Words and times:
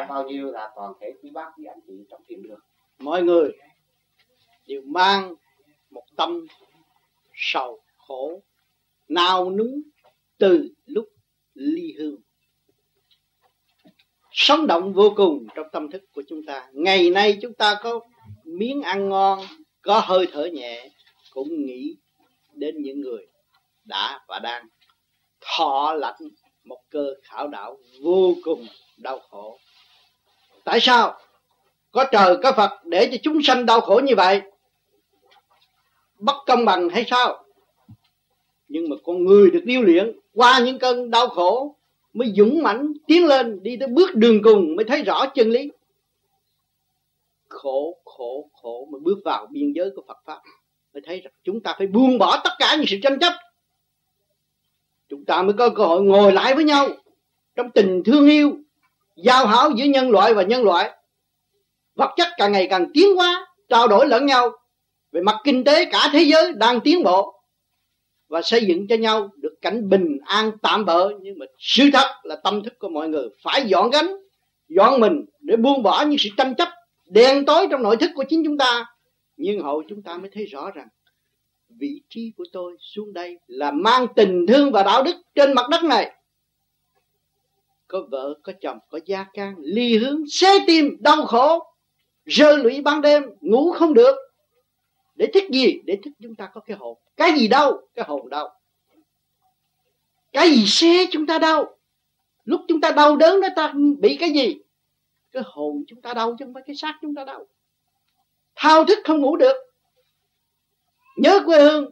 phải 0.00 0.08
bao 0.08 0.28
nhiêu 0.28 0.50
là 0.50 0.70
toàn 0.76 0.92
thể 1.00 1.12
quý 1.22 1.30
bác, 1.30 1.50
quý 1.56 1.64
anh 1.64 1.80
chị 1.86 1.92
trong 2.10 2.22
thiền 2.28 2.42
đường. 2.42 2.60
Mọi 2.98 3.22
người 3.22 3.52
đều 4.66 4.82
mang 4.86 5.34
một 5.90 6.04
tâm 6.16 6.46
sầu 7.34 7.80
khổ, 7.96 8.42
nao 9.08 9.50
núng 9.50 9.82
từ 10.38 10.68
lúc 10.86 11.08
ly 11.54 11.94
hương. 11.98 12.16
Sống 14.32 14.66
động 14.66 14.92
vô 14.92 15.12
cùng 15.16 15.46
trong 15.54 15.66
tâm 15.72 15.90
thức 15.90 16.02
của 16.12 16.22
chúng 16.28 16.44
ta. 16.46 16.68
Ngày 16.72 17.10
nay 17.10 17.38
chúng 17.42 17.54
ta 17.54 17.80
có 17.82 18.00
miếng 18.44 18.82
ăn 18.82 19.08
ngon, 19.08 19.40
có 19.82 20.00
hơi 20.04 20.26
thở 20.32 20.44
nhẹ, 20.44 20.90
cũng 21.30 21.48
nghĩ 21.66 21.96
đến 22.52 22.82
những 22.82 23.00
người 23.00 23.26
đã 23.84 24.24
và 24.28 24.38
đang 24.38 24.68
thọ 25.40 25.94
lãnh 25.94 26.20
một 26.64 26.80
cơ 26.90 27.14
khảo 27.22 27.48
đạo 27.48 27.78
vô 28.02 28.34
cùng 28.44 28.66
đau 28.98 29.18
khổ 29.18 29.58
tại 30.70 30.80
sao? 30.80 31.18
Có 31.90 32.04
trời, 32.12 32.36
có 32.42 32.52
phật 32.52 32.70
để 32.84 33.08
cho 33.12 33.18
chúng 33.22 33.42
sanh 33.42 33.66
đau 33.66 33.80
khổ 33.80 34.00
như 34.04 34.14
vậy. 34.16 34.42
Bất 36.18 36.36
công 36.46 36.64
bằng 36.64 36.88
hay 36.88 37.04
sao? 37.10 37.44
Nhưng 38.68 38.88
mà 38.88 38.96
con 39.04 39.24
người 39.24 39.50
được 39.50 39.60
điêu 39.64 39.82
luyện, 39.82 40.18
qua 40.34 40.60
những 40.64 40.78
cơn 40.78 41.10
đau 41.10 41.28
khổ 41.28 41.76
mới 42.12 42.32
dũng 42.36 42.62
mãnh 42.62 42.92
tiến 43.06 43.26
lên, 43.26 43.62
đi 43.62 43.76
tới 43.76 43.88
bước 43.88 44.14
đường 44.14 44.42
cùng 44.42 44.76
mới 44.76 44.84
thấy 44.84 45.02
rõ 45.02 45.26
chân 45.26 45.50
lý. 45.50 45.70
Khổ 47.48 47.96
khổ 48.04 48.50
khổ 48.62 48.88
mới 48.90 49.00
bước 49.00 49.18
vào 49.24 49.46
biên 49.50 49.72
giới 49.72 49.90
của 49.96 50.02
Phật 50.08 50.18
pháp, 50.24 50.40
mới 50.94 51.02
thấy 51.06 51.20
rằng 51.20 51.32
chúng 51.44 51.60
ta 51.60 51.74
phải 51.78 51.86
buông 51.86 52.18
bỏ 52.18 52.40
tất 52.44 52.50
cả 52.58 52.76
những 52.76 52.86
sự 52.88 52.96
tranh 53.02 53.18
chấp. 53.18 53.32
Chúng 55.08 55.24
ta 55.24 55.42
mới 55.42 55.52
có 55.58 55.68
cơ 55.68 55.84
hội 55.84 56.02
ngồi 56.02 56.32
lại 56.32 56.54
với 56.54 56.64
nhau 56.64 56.88
trong 57.56 57.70
tình 57.70 58.02
thương 58.04 58.26
yêu 58.26 58.52
giao 59.22 59.46
hảo 59.46 59.70
giữa 59.76 59.84
nhân 59.84 60.10
loại 60.10 60.34
và 60.34 60.42
nhân 60.42 60.62
loại. 60.62 60.90
Vật 61.94 62.10
chất 62.16 62.28
càng 62.36 62.52
ngày 62.52 62.66
càng 62.70 62.86
tiến 62.94 63.16
hóa, 63.16 63.46
trao 63.68 63.88
đổi 63.88 64.08
lẫn 64.08 64.26
nhau. 64.26 64.50
Về 65.12 65.20
mặt 65.20 65.36
kinh 65.44 65.64
tế, 65.64 65.84
cả 65.84 66.08
thế 66.12 66.22
giới 66.22 66.52
đang 66.52 66.80
tiến 66.80 67.02
bộ. 67.02 67.34
Và 68.28 68.42
xây 68.42 68.64
dựng 68.66 68.86
cho 68.88 68.96
nhau 68.96 69.30
được 69.36 69.54
cảnh 69.62 69.88
bình 69.88 70.18
an 70.24 70.50
tạm 70.62 70.84
bỡ 70.84 71.10
nhưng 71.20 71.38
mà 71.38 71.46
sự 71.58 71.84
thật 71.92 72.06
là 72.22 72.36
tâm 72.44 72.62
thức 72.62 72.78
của 72.78 72.88
mọi 72.88 73.08
người 73.08 73.28
phải 73.42 73.62
dọn 73.66 73.90
gánh, 73.90 74.16
dọn 74.68 75.00
mình 75.00 75.24
để 75.40 75.56
buông 75.56 75.82
bỏ 75.82 76.04
những 76.04 76.18
sự 76.18 76.28
tranh 76.36 76.54
chấp 76.54 76.68
đen 77.06 77.44
tối 77.44 77.66
trong 77.70 77.82
nội 77.82 77.96
thức 77.96 78.10
của 78.14 78.24
chính 78.28 78.44
chúng 78.44 78.58
ta. 78.58 78.86
Nhưng 79.36 79.60
hậu 79.60 79.82
chúng 79.88 80.02
ta 80.02 80.16
mới 80.16 80.30
thấy 80.34 80.46
rõ 80.46 80.70
rằng 80.70 80.88
vị 81.78 82.02
trí 82.08 82.32
của 82.36 82.44
tôi 82.52 82.76
xuống 82.80 83.12
đây 83.12 83.38
là 83.46 83.70
mang 83.70 84.06
tình 84.16 84.46
thương 84.46 84.72
và 84.72 84.82
đạo 84.82 85.02
đức 85.02 85.16
trên 85.34 85.52
mặt 85.52 85.68
đất 85.70 85.84
này 85.84 86.12
có 87.90 88.06
vợ, 88.10 88.34
có 88.42 88.52
chồng, 88.60 88.78
có 88.90 89.00
gia 89.06 89.24
can, 89.34 89.54
ly 89.58 89.98
hướng 89.98 90.22
xé 90.28 90.48
tim, 90.66 90.96
đau 91.00 91.24
khổ, 91.26 91.64
rơ 92.26 92.56
lụy 92.56 92.80
ban 92.82 93.00
đêm, 93.00 93.22
ngủ 93.40 93.72
không 93.72 93.94
được. 93.94 94.16
Để 95.14 95.26
thích 95.34 95.44
gì? 95.50 95.80
Để 95.84 95.98
thích 96.04 96.12
chúng 96.22 96.34
ta 96.34 96.50
có 96.54 96.60
cái 96.60 96.76
hồn. 96.76 96.98
Cái 97.16 97.32
gì 97.38 97.48
đâu 97.48 97.80
cái 97.94 98.04
hồn 98.08 98.28
đâu 98.28 98.48
cái 100.32 100.50
gì 100.50 100.66
xé 100.66 101.06
chúng 101.12 101.26
ta 101.26 101.38
đau? 101.38 101.76
Lúc 102.44 102.60
chúng 102.68 102.80
ta 102.80 102.90
đau 102.90 103.16
đớn 103.16 103.40
đó 103.40 103.48
ta 103.56 103.72
bị 103.98 104.16
cái 104.20 104.30
gì? 104.30 104.58
Cái 105.32 105.42
hồn 105.46 105.84
chúng 105.88 106.02
ta 106.02 106.14
đau 106.14 106.36
chứ 106.38 106.44
không 106.44 106.54
phải 106.54 106.62
cái 106.66 106.76
xác 106.76 106.98
chúng 107.02 107.14
ta 107.14 107.24
đau. 107.24 107.46
Thao 108.54 108.84
thức 108.84 108.98
không 109.04 109.20
ngủ 109.20 109.36
được. 109.36 109.56
Nhớ 111.16 111.40
quê 111.46 111.62
hương, 111.62 111.90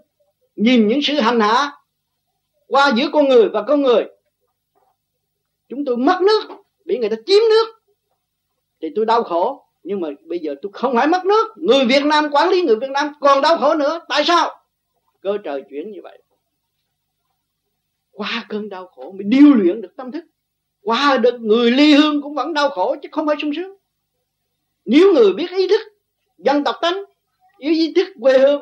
nhìn 0.57 0.89
những 0.89 1.01
sự 1.03 1.21
hành 1.21 1.41
hạ 1.41 1.73
qua 2.67 2.93
giữa 2.97 3.09
con 3.13 3.29
người 3.29 3.49
và 3.49 3.63
con 3.63 3.83
người 3.83 4.05
chúng 5.69 5.85
tôi 5.85 5.97
mất 5.97 6.19
nước, 6.23 6.43
bị 6.85 6.99
người 6.99 7.09
ta 7.09 7.17
chiếm 7.27 7.41
nước. 7.51 7.67
Thì 8.81 8.89
tôi 8.95 9.07
đau 9.07 9.23
khổ, 9.23 9.65
nhưng 9.83 10.01
mà 10.01 10.09
bây 10.25 10.39
giờ 10.39 10.55
tôi 10.63 10.73
không 10.73 10.95
phải 10.95 11.07
mất 11.07 11.27
nước. 11.27 11.47
Người 11.57 11.85
Việt 11.85 12.05
Nam 12.05 12.29
quản 12.33 12.49
lý 12.49 12.63
người 12.63 12.77
Việt 12.77 12.91
Nam 12.91 13.13
còn 13.21 13.43
đau 13.43 13.57
khổ 13.57 13.75
nữa. 13.75 14.01
Tại 14.09 14.25
sao? 14.25 14.61
Cơ 15.21 15.39
trời 15.45 15.63
chuyển 15.71 15.91
như 15.91 16.01
vậy. 16.03 16.23
Qua 18.13 18.47
cơn 18.49 18.69
đau 18.69 18.87
khổ 18.87 19.13
mới 19.13 19.25
điêu 19.25 19.55
luyện 19.55 19.81
được 19.81 19.97
tâm 19.97 20.13
thức. 20.13 20.25
Qua 20.83 21.17
được 21.17 21.41
người 21.41 21.71
ly 21.71 21.95
hương 21.95 22.23
cũng 22.23 22.35
vẫn 22.35 22.55
đau 22.55 22.69
khổ, 22.69 22.97
chứ 23.03 23.09
không 23.13 23.27
phải 23.27 23.37
sung 23.43 23.55
sướng. 23.57 23.77
Nếu 24.85 25.13
người 25.15 25.33
biết 25.33 25.51
ý 25.51 25.69
thức, 25.69 25.81
dân 26.39 26.65
tộc 26.65 26.77
tánh 26.83 27.05
yếu 27.59 27.73
ý 27.73 27.93
thức 27.93 28.09
quê 28.21 28.39
hương, 28.39 28.61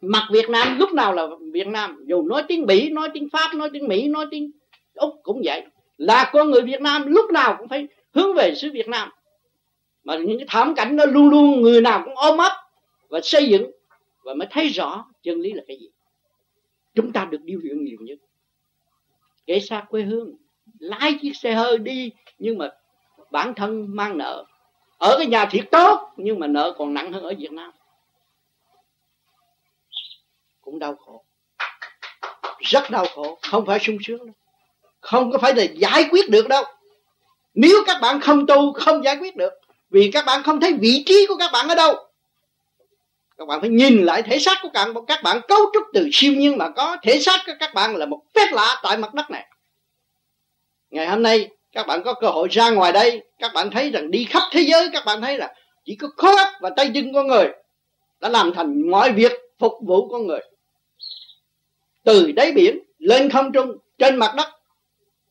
mặt 0.00 0.28
Việt 0.32 0.50
Nam 0.50 0.78
lúc 0.78 0.92
nào 0.92 1.12
là 1.12 1.26
Việt 1.52 1.66
Nam, 1.66 2.04
dù 2.06 2.22
nói 2.22 2.42
tiếng 2.48 2.66
Bỉ, 2.66 2.90
nói 2.90 3.08
tiếng 3.14 3.28
Pháp, 3.32 3.54
nói 3.54 3.70
tiếng 3.72 3.88
Mỹ, 3.88 4.08
nói 4.08 4.26
tiếng 4.30 4.50
Úc 4.94 5.14
cũng 5.22 5.42
vậy 5.44 5.62
là 6.04 6.30
con 6.32 6.50
người 6.50 6.62
Việt 6.62 6.80
Nam 6.80 7.06
lúc 7.06 7.30
nào 7.30 7.56
cũng 7.58 7.68
phải 7.68 7.88
hướng 8.14 8.34
về 8.34 8.54
xứ 8.54 8.70
Việt 8.72 8.88
Nam. 8.88 9.10
Mà 10.04 10.16
những 10.16 10.38
cái 10.38 10.46
thảm 10.50 10.74
cảnh 10.74 10.96
đó 10.96 11.04
luôn 11.04 11.30
luôn 11.30 11.62
người 11.62 11.80
nào 11.80 12.02
cũng 12.04 12.14
ôm 12.16 12.38
ấp 12.38 12.52
và 13.08 13.20
xây 13.22 13.48
dựng 13.48 13.70
và 14.24 14.34
mới 14.34 14.48
thấy 14.50 14.68
rõ 14.68 15.04
chân 15.22 15.40
lý 15.40 15.52
là 15.52 15.62
cái 15.68 15.76
gì. 15.80 15.88
Chúng 16.94 17.12
ta 17.12 17.24
được 17.24 17.40
điều 17.42 17.60
luyện 17.62 17.84
nhiều 17.84 17.98
nhất. 18.00 18.18
Kể 19.46 19.60
xa 19.60 19.84
quê 19.88 20.02
hương, 20.02 20.36
lái 20.78 21.18
chiếc 21.22 21.36
xe 21.36 21.54
hơi 21.54 21.78
đi 21.78 22.10
nhưng 22.38 22.58
mà 22.58 22.70
bản 23.30 23.54
thân 23.54 23.96
mang 23.96 24.18
nợ. 24.18 24.44
Ở 24.98 25.14
cái 25.18 25.26
nhà 25.26 25.46
thiệt 25.46 25.64
tốt 25.70 26.10
nhưng 26.16 26.38
mà 26.38 26.46
nợ 26.46 26.74
còn 26.78 26.94
nặng 26.94 27.12
hơn 27.12 27.22
ở 27.22 27.34
Việt 27.38 27.52
Nam. 27.52 27.70
Cũng 30.60 30.78
đau 30.78 30.96
khổ. 30.96 31.24
Rất 32.58 32.90
đau 32.90 33.04
khổ. 33.14 33.38
Không 33.42 33.66
phải 33.66 33.78
sung 33.78 33.96
sướng 34.02 34.26
đâu 34.26 34.34
không 35.04 35.32
có 35.32 35.38
phải 35.38 35.54
là 35.54 35.62
giải 35.62 36.06
quyết 36.10 36.30
được 36.30 36.48
đâu. 36.48 36.64
Nếu 37.54 37.84
các 37.86 38.00
bạn 38.00 38.20
không 38.20 38.46
tu, 38.46 38.72
không 38.72 39.04
giải 39.04 39.16
quyết 39.16 39.36
được, 39.36 39.52
vì 39.90 40.10
các 40.12 40.24
bạn 40.26 40.42
không 40.42 40.60
thấy 40.60 40.72
vị 40.72 41.02
trí 41.06 41.26
của 41.28 41.36
các 41.36 41.50
bạn 41.52 41.68
ở 41.68 41.74
đâu. 41.74 41.94
Các 43.38 43.48
bạn 43.48 43.60
phải 43.60 43.70
nhìn 43.70 44.04
lại 44.04 44.22
thể 44.22 44.38
xác 44.38 44.58
của 44.62 44.68
các 44.74 44.84
bạn 44.84 45.04
các 45.06 45.22
bạn 45.22 45.40
cấu 45.48 45.60
trúc 45.74 45.82
từ 45.92 46.08
siêu 46.12 46.32
nhiên 46.32 46.58
mà 46.58 46.68
có. 46.68 46.96
Thể 47.02 47.20
xác 47.20 47.40
của 47.46 47.52
các 47.60 47.74
bạn 47.74 47.96
là 47.96 48.06
một 48.06 48.20
phép 48.34 48.46
lạ 48.52 48.80
tại 48.82 48.96
mặt 48.96 49.14
đất 49.14 49.30
này. 49.30 49.46
Ngày 50.90 51.06
hôm 51.06 51.22
nay, 51.22 51.48
các 51.72 51.86
bạn 51.86 52.02
có 52.04 52.14
cơ 52.14 52.28
hội 52.28 52.48
ra 52.50 52.70
ngoài 52.70 52.92
đây. 52.92 53.22
Các 53.38 53.52
bạn 53.54 53.70
thấy 53.70 53.90
rằng 53.90 54.10
đi 54.10 54.24
khắp 54.24 54.42
thế 54.50 54.60
giới, 54.60 54.88
các 54.92 55.02
bạn 55.06 55.20
thấy 55.20 55.38
là 55.38 55.54
chỉ 55.84 55.96
có 55.96 56.08
khối 56.16 56.36
óc 56.36 56.48
và 56.60 56.70
tay 56.76 56.90
chân 56.94 57.12
con 57.14 57.26
người 57.26 57.48
đã 58.20 58.28
làm 58.28 58.52
thành 58.54 58.90
mọi 58.90 59.12
việc 59.12 59.32
phục 59.58 59.72
vụ 59.86 60.08
con 60.08 60.26
người. 60.26 60.40
Từ 62.04 62.32
đáy 62.32 62.52
biển 62.52 62.78
lên 62.98 63.30
không 63.30 63.52
trung, 63.52 63.76
trên 63.98 64.16
mặt 64.16 64.34
đất 64.36 64.48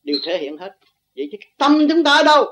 đều 0.03 0.17
thể 0.25 0.37
hiện 0.37 0.57
hết. 0.57 0.71
Vậy 1.15 1.29
chứ 1.31 1.37
tâm 1.57 1.87
chúng 1.89 2.03
ta 2.03 2.13
ở 2.13 2.23
đâu? 2.23 2.45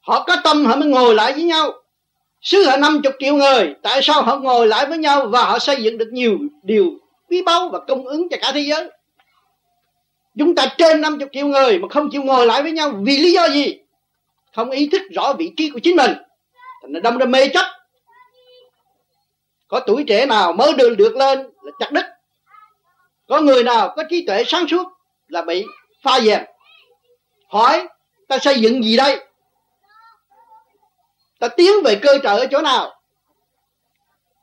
Họ 0.00 0.24
có 0.24 0.36
tâm, 0.44 0.64
họ 0.66 0.76
mới 0.76 0.88
ngồi 0.88 1.14
lại 1.14 1.32
với 1.32 1.42
nhau. 1.42 1.72
Xứ 2.42 2.64
họ 2.64 2.76
năm 2.76 3.00
chục 3.02 3.14
triệu 3.18 3.34
người, 3.34 3.74
tại 3.82 4.00
sao 4.02 4.22
họ 4.22 4.36
ngồi 4.36 4.66
lại 4.68 4.86
với 4.86 4.98
nhau? 4.98 5.26
Và 5.26 5.44
họ 5.44 5.58
xây 5.58 5.82
dựng 5.82 5.98
được 5.98 6.08
nhiều 6.12 6.38
điều 6.62 6.90
quý 7.28 7.42
báu 7.42 7.68
và 7.68 7.78
công 7.88 8.06
ứng 8.06 8.28
cho 8.28 8.36
cả 8.40 8.50
thế 8.54 8.60
giới. 8.60 8.90
Chúng 10.38 10.54
ta 10.54 10.66
trên 10.78 11.00
năm 11.00 11.18
chục 11.18 11.28
triệu 11.32 11.46
người 11.46 11.78
mà 11.78 11.88
không 11.90 12.08
chịu 12.12 12.22
ngồi 12.22 12.46
lại 12.46 12.62
với 12.62 12.72
nhau, 12.72 12.92
vì 13.02 13.18
lý 13.18 13.32
do 13.32 13.48
gì? 13.48 13.78
Không 14.56 14.70
ý 14.70 14.88
thức 14.92 15.02
rõ 15.14 15.32
vị 15.32 15.52
trí 15.56 15.70
của 15.70 15.78
chính 15.78 15.96
mình. 15.96 16.12
Thành 16.82 17.02
đâm 17.02 17.18
ra 17.18 17.26
mê 17.26 17.48
chấp. 17.48 17.66
Có 19.68 19.80
tuổi 19.80 20.04
trẻ 20.08 20.26
nào 20.26 20.52
mới 20.52 20.72
được 20.72 20.94
được 20.98 21.16
lên 21.16 21.38
là 21.38 21.72
chặt 21.78 21.92
đứt. 21.92 22.06
Có 23.28 23.40
người 23.40 23.64
nào 23.64 23.94
có 23.96 24.02
trí 24.10 24.26
tuệ 24.26 24.44
sáng 24.46 24.68
suốt 24.68 24.86
là 25.28 25.42
bị 25.42 25.64
pha 26.02 26.20
dẹp. 26.20 26.48
Hỏi, 27.48 27.88
ta 28.28 28.38
xây 28.38 28.60
dựng 28.60 28.84
gì 28.84 28.96
đây? 28.96 29.26
Ta 31.38 31.48
tiến 31.48 31.70
về 31.84 31.98
cơ 32.02 32.18
trợ 32.22 32.38
ở 32.38 32.46
chỗ 32.50 32.62
nào? 32.62 33.02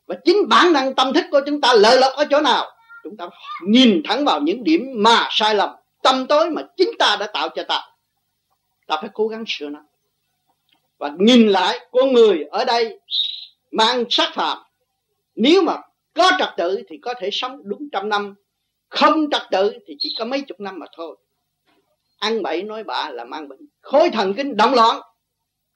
Và 0.05 0.15
chính 0.25 0.49
bản 0.49 0.73
năng 0.73 0.95
tâm 0.95 1.13
thức 1.13 1.25
của 1.31 1.41
chúng 1.45 1.61
ta 1.61 1.73
lợi 1.73 1.97
lộc 1.97 2.13
ở 2.13 2.25
chỗ 2.29 2.41
nào? 2.41 2.71
Chúng 3.03 3.17
ta 3.17 3.29
nhìn 3.67 4.01
thẳng 4.05 4.25
vào 4.25 4.41
những 4.41 4.63
điểm 4.63 4.81
mà 4.95 5.27
sai 5.31 5.55
lầm, 5.55 5.69
tâm 6.01 6.27
tối 6.27 6.49
mà 6.49 6.61
chính 6.77 6.89
ta 6.99 7.17
đã 7.19 7.27
tạo 7.27 7.49
cho 7.49 7.63
ta. 7.63 7.87
Ta 8.87 8.97
phải 9.01 9.09
cố 9.13 9.27
gắng 9.27 9.43
sửa 9.47 9.69
nó. 9.69 9.79
Và 10.97 11.11
nhìn 11.17 11.47
lại, 11.47 11.87
con 11.91 12.13
người 12.13 12.43
ở 12.51 12.65
đây 12.65 12.99
mang 13.71 14.03
sát 14.09 14.31
phạm 14.33 14.57
nếu 15.35 15.61
mà 15.61 15.77
có 16.13 16.31
trật 16.39 16.49
tự 16.57 16.83
thì 16.89 16.97
có 16.97 17.13
thể 17.19 17.29
sống 17.31 17.61
đúng 17.63 17.89
trăm 17.91 18.09
năm, 18.09 18.35
không 18.89 19.29
trật 19.31 19.41
tự 19.51 19.77
thì 19.87 19.95
chỉ 19.99 20.15
có 20.19 20.25
mấy 20.25 20.41
chục 20.41 20.59
năm 20.59 20.79
mà 20.79 20.85
thôi 20.95 21.17
ăn 22.17 22.43
bậy 22.43 22.63
nói 22.63 22.83
bạ 22.83 23.09
là 23.13 23.23
mang 23.23 23.49
bệnh. 23.49 23.59
Khối 23.81 24.09
thần 24.09 24.33
kinh 24.33 24.57
động 24.57 24.73
loạn. 24.73 24.99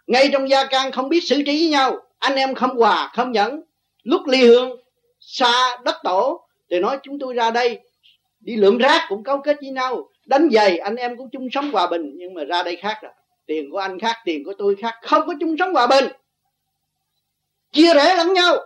Ngay 0.07 0.29
trong 0.33 0.49
gia 0.49 0.65
can 0.65 0.91
không 0.91 1.09
biết 1.09 1.19
xử 1.23 1.35
trí 1.35 1.43
với 1.43 1.67
nhau. 1.69 1.97
Anh 2.19 2.35
em 2.35 2.55
không 2.55 2.77
hòa, 2.77 3.11
không 3.15 3.31
nhẫn. 3.31 3.61
Lúc 4.03 4.21
ly 4.27 4.47
hương, 4.47 4.81
xa 5.19 5.77
đất 5.83 5.95
tổ, 6.03 6.47
thì 6.69 6.79
nói 6.79 6.97
chúng 7.03 7.19
tôi 7.19 7.33
ra 7.33 7.51
đây. 7.51 7.79
Đi 8.39 8.55
lượm 8.55 8.77
rác 8.77 9.05
cũng 9.09 9.23
cấu 9.23 9.41
kết 9.41 9.57
với 9.61 9.69
nhau. 9.69 10.09
Đánh 10.25 10.49
giày, 10.51 10.77
anh 10.77 10.95
em 10.95 11.17
cũng 11.17 11.29
chung 11.31 11.47
sống 11.51 11.71
hòa 11.71 11.87
bình. 11.87 12.11
Nhưng 12.15 12.33
mà 12.33 12.43
ra 12.43 12.63
đây 12.63 12.75
khác 12.75 12.99
rồi. 13.01 13.11
Tiền 13.45 13.71
của 13.71 13.77
anh 13.77 13.99
khác, 13.99 14.17
tiền 14.25 14.43
của 14.45 14.53
tôi 14.57 14.75
khác. 14.81 14.95
Không 15.01 15.27
có 15.27 15.33
chung 15.39 15.55
sống 15.59 15.73
hòa 15.73 15.87
bình. 15.87 16.05
Chia 17.71 17.93
rẽ 17.93 18.15
lẫn 18.15 18.33
nhau. 18.33 18.57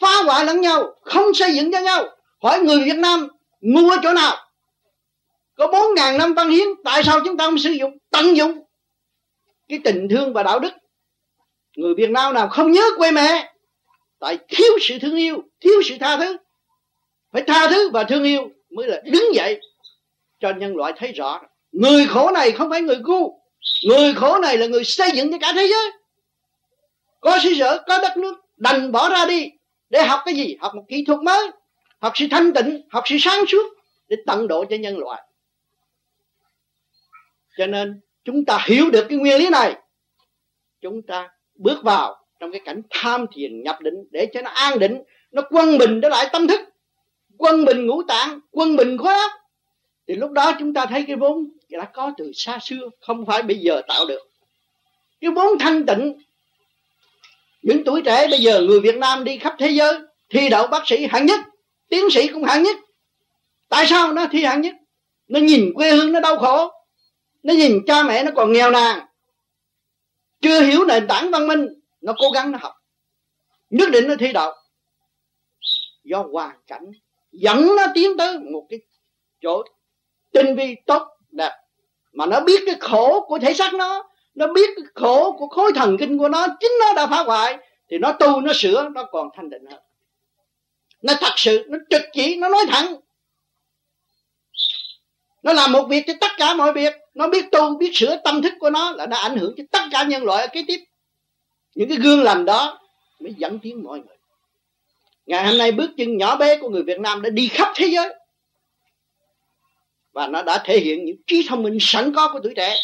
Phá 0.00 0.22
hoại 0.24 0.44
lẫn 0.44 0.60
nhau. 0.60 0.94
Không 1.02 1.34
xây 1.34 1.54
dựng 1.54 1.72
cho 1.72 1.80
nhau. 1.80 2.04
Hỏi 2.42 2.60
người 2.60 2.84
việt 2.84 2.96
nam 2.96 3.28
ngu 3.60 3.90
ở 3.90 3.96
chỗ 4.02 4.12
nào? 4.12 4.36
Có 5.62 5.68
bốn 5.72 5.94
ngàn 5.94 6.18
năm 6.18 6.34
văn 6.34 6.50
hiến, 6.50 6.68
tại 6.84 7.02
sao 7.04 7.20
chúng 7.24 7.36
ta 7.36 7.46
không 7.46 7.58
sử 7.58 7.70
dụng, 7.70 7.98
tận 8.10 8.36
dụng 8.36 8.62
cái 9.68 9.78
tình 9.84 10.08
thương 10.10 10.32
và 10.32 10.42
đạo 10.42 10.58
đức? 10.58 10.72
Người 11.76 11.94
Việt 11.94 12.10
Nam 12.10 12.34
nào 12.34 12.48
không 12.48 12.70
nhớ 12.70 12.82
quê 12.96 13.10
mẹ, 13.10 13.52
tại 14.18 14.38
thiếu 14.48 14.72
sự 14.80 14.98
thương 14.98 15.16
yêu, 15.16 15.42
thiếu 15.60 15.82
sự 15.84 15.94
tha 16.00 16.16
thứ. 16.16 16.36
Phải 17.32 17.42
tha 17.46 17.66
thứ 17.70 17.90
và 17.90 18.04
thương 18.04 18.24
yêu 18.24 18.50
mới 18.70 18.86
là 18.86 19.00
đứng 19.04 19.34
dậy 19.34 19.60
cho 20.40 20.50
nhân 20.50 20.76
loại 20.76 20.92
thấy 20.96 21.12
rõ. 21.12 21.40
Người 21.72 22.06
khổ 22.06 22.30
này 22.30 22.52
không 22.52 22.70
phải 22.70 22.80
người 22.80 22.96
ngu, 22.96 23.40
người 23.88 24.14
khổ 24.14 24.38
này 24.38 24.58
là 24.58 24.66
người 24.66 24.84
xây 24.84 25.10
dựng 25.10 25.32
cho 25.32 25.38
cả 25.40 25.52
thế 25.56 25.66
giới. 25.66 25.92
Có 27.20 27.38
xứ 27.42 27.54
sở, 27.58 27.82
có 27.86 27.98
đất 28.02 28.16
nước, 28.16 28.34
đành 28.56 28.92
bỏ 28.92 29.08
ra 29.08 29.26
đi 29.26 29.50
để 29.90 30.02
học 30.02 30.20
cái 30.24 30.34
gì? 30.34 30.56
Học 30.60 30.74
một 30.74 30.84
kỹ 30.88 31.04
thuật 31.06 31.18
mới, 31.22 31.50
học 32.00 32.12
sự 32.14 32.26
thanh 32.30 32.52
tịnh, 32.52 32.82
học 32.90 33.04
sự 33.06 33.16
sáng 33.20 33.46
suốt 33.46 33.66
để 34.08 34.16
tận 34.26 34.48
độ 34.48 34.64
cho 34.70 34.76
nhân 34.76 34.98
loại 34.98 35.22
cho 37.58 37.66
nên 37.66 38.00
chúng 38.24 38.44
ta 38.44 38.64
hiểu 38.66 38.90
được 38.90 39.06
cái 39.08 39.18
nguyên 39.18 39.38
lý 39.38 39.48
này. 39.48 39.76
Chúng 40.80 41.02
ta 41.02 41.28
bước 41.54 41.82
vào 41.82 42.24
trong 42.40 42.52
cái 42.52 42.60
cảnh 42.64 42.82
tham 42.90 43.26
thiền 43.34 43.62
nhập 43.62 43.80
định 43.80 43.94
để 44.10 44.26
cho 44.34 44.42
nó 44.42 44.50
an 44.50 44.78
định, 44.78 45.02
nó 45.32 45.42
quân 45.50 45.78
bình 45.78 46.00
trở 46.00 46.08
lại 46.08 46.28
tâm 46.32 46.48
thức. 46.48 46.60
Quân 47.38 47.64
bình 47.64 47.86
ngũ 47.86 48.02
tạng, 48.02 48.40
quân 48.50 48.76
bình 48.76 48.98
khối 48.98 49.14
óc. 49.14 49.30
Thì 50.08 50.14
lúc 50.14 50.30
đó 50.30 50.52
chúng 50.58 50.74
ta 50.74 50.86
thấy 50.86 51.04
cái 51.06 51.16
vốn 51.16 51.48
đã 51.70 51.84
có 51.84 52.12
từ 52.16 52.30
xa 52.34 52.58
xưa, 52.62 52.90
không 53.00 53.26
phải 53.26 53.42
bây 53.42 53.58
giờ 53.58 53.82
tạo 53.88 54.06
được. 54.06 54.20
Cái 55.20 55.30
vốn 55.30 55.58
thanh 55.58 55.86
tịnh, 55.86 56.18
những 57.62 57.84
tuổi 57.84 58.02
trẻ 58.04 58.26
bây 58.30 58.38
giờ 58.38 58.60
người 58.60 58.80
Việt 58.80 58.96
Nam 58.96 59.24
đi 59.24 59.38
khắp 59.38 59.54
thế 59.58 59.68
giới, 59.68 59.98
thi 60.30 60.48
đậu 60.48 60.66
bác 60.66 60.82
sĩ 60.86 61.06
hạng 61.06 61.26
nhất, 61.26 61.40
tiến 61.88 62.10
sĩ 62.10 62.28
cũng 62.28 62.44
hạng 62.44 62.62
nhất. 62.62 62.76
Tại 63.68 63.86
sao 63.86 64.12
nó 64.12 64.26
thi 64.30 64.44
hạng 64.44 64.60
nhất? 64.60 64.74
Nó 65.28 65.40
nhìn 65.40 65.72
quê 65.74 65.90
hương 65.90 66.12
nó 66.12 66.20
đau 66.20 66.36
khổ 66.36 66.70
nó 67.42 67.54
nhìn 67.54 67.80
cha 67.86 68.02
mẹ 68.02 68.22
nó 68.22 68.30
còn 68.36 68.52
nghèo 68.52 68.70
nàn. 68.70 69.06
Chưa 70.40 70.60
hiểu 70.60 70.84
nền 70.84 71.06
tảng 71.08 71.30
văn 71.30 71.48
minh, 71.48 71.66
nó 72.00 72.14
cố 72.18 72.30
gắng 72.30 72.52
nó 72.52 72.58
học. 72.62 72.74
Nhất 73.70 73.90
định 73.90 74.08
nó 74.08 74.14
thi 74.18 74.32
đậu. 74.32 74.52
Do 76.04 76.24
hoàn 76.32 76.56
cảnh 76.66 76.90
dẫn 77.32 77.76
nó 77.76 77.86
tiến 77.94 78.16
tới 78.18 78.38
một 78.38 78.66
cái 78.70 78.80
chỗ 79.40 79.62
tinh 80.32 80.56
vi 80.56 80.76
tốt, 80.86 81.08
đẹp. 81.30 81.52
Mà 82.12 82.26
nó 82.26 82.40
biết 82.40 82.62
cái 82.66 82.76
khổ 82.80 83.24
của 83.28 83.38
thể 83.38 83.54
xác 83.54 83.74
nó 83.74 84.08
nó 84.34 84.46
biết 84.46 84.70
cái 84.76 84.84
khổ 84.94 85.36
của 85.38 85.48
khối 85.48 85.72
thần 85.74 85.96
kinh 86.00 86.18
của 86.18 86.28
nó, 86.28 86.46
chính 86.60 86.72
nó 86.80 86.92
đã 86.92 87.06
phá 87.06 87.22
hoại, 87.22 87.58
thì 87.88 87.98
nó 87.98 88.12
tu, 88.12 88.40
nó 88.40 88.52
sửa, 88.54 88.88
nó 88.88 89.04
còn 89.04 89.28
thanh 89.36 89.50
định 89.50 89.64
hơn. 89.70 89.80
Nó 91.02 91.14
thật 91.20 91.32
sự, 91.36 91.64
nó 91.68 91.78
trực 91.90 92.02
chỉ, 92.12 92.36
nó 92.36 92.48
nói 92.48 92.64
thẳng 92.68 92.94
nó 95.42 95.52
làm 95.52 95.72
một 95.72 95.86
việc 95.88 96.04
cho 96.06 96.12
tất 96.20 96.30
cả 96.38 96.54
mọi 96.54 96.72
việc. 96.72 96.92
Nó 97.14 97.28
biết 97.28 97.44
tu, 97.52 97.78
biết 97.78 97.90
sửa 97.94 98.16
tâm 98.24 98.42
thức 98.42 98.52
của 98.60 98.70
nó 98.70 98.92
là 98.92 99.06
đã 99.06 99.16
ảnh 99.16 99.36
hưởng 99.36 99.54
cho 99.56 99.64
tất 99.70 99.82
cả 99.92 100.02
nhân 100.02 100.24
loại 100.24 100.42
ở 100.42 100.48
kế 100.52 100.64
tiếp. 100.66 100.80
Những 101.74 101.88
cái 101.88 101.98
gương 101.98 102.22
lành 102.22 102.44
đó 102.44 102.80
mới 103.20 103.34
dẫn 103.38 103.58
tiến 103.58 103.82
mọi 103.84 103.98
người. 103.98 104.16
Ngày 105.26 105.46
hôm 105.46 105.58
nay 105.58 105.72
bước 105.72 105.90
chân 105.96 106.16
nhỏ 106.16 106.36
bé 106.36 106.56
của 106.56 106.68
người 106.68 106.82
Việt 106.82 107.00
Nam 107.00 107.22
đã 107.22 107.30
đi 107.30 107.48
khắp 107.48 107.68
thế 107.74 107.86
giới. 107.86 108.14
Và 110.12 110.26
nó 110.26 110.42
đã 110.42 110.62
thể 110.64 110.78
hiện 110.78 111.04
những 111.04 111.16
trí 111.26 111.46
thông 111.48 111.62
minh 111.62 111.78
sẵn 111.80 112.14
có 112.14 112.30
của 112.32 112.40
tuổi 112.42 112.52
trẻ. 112.56 112.76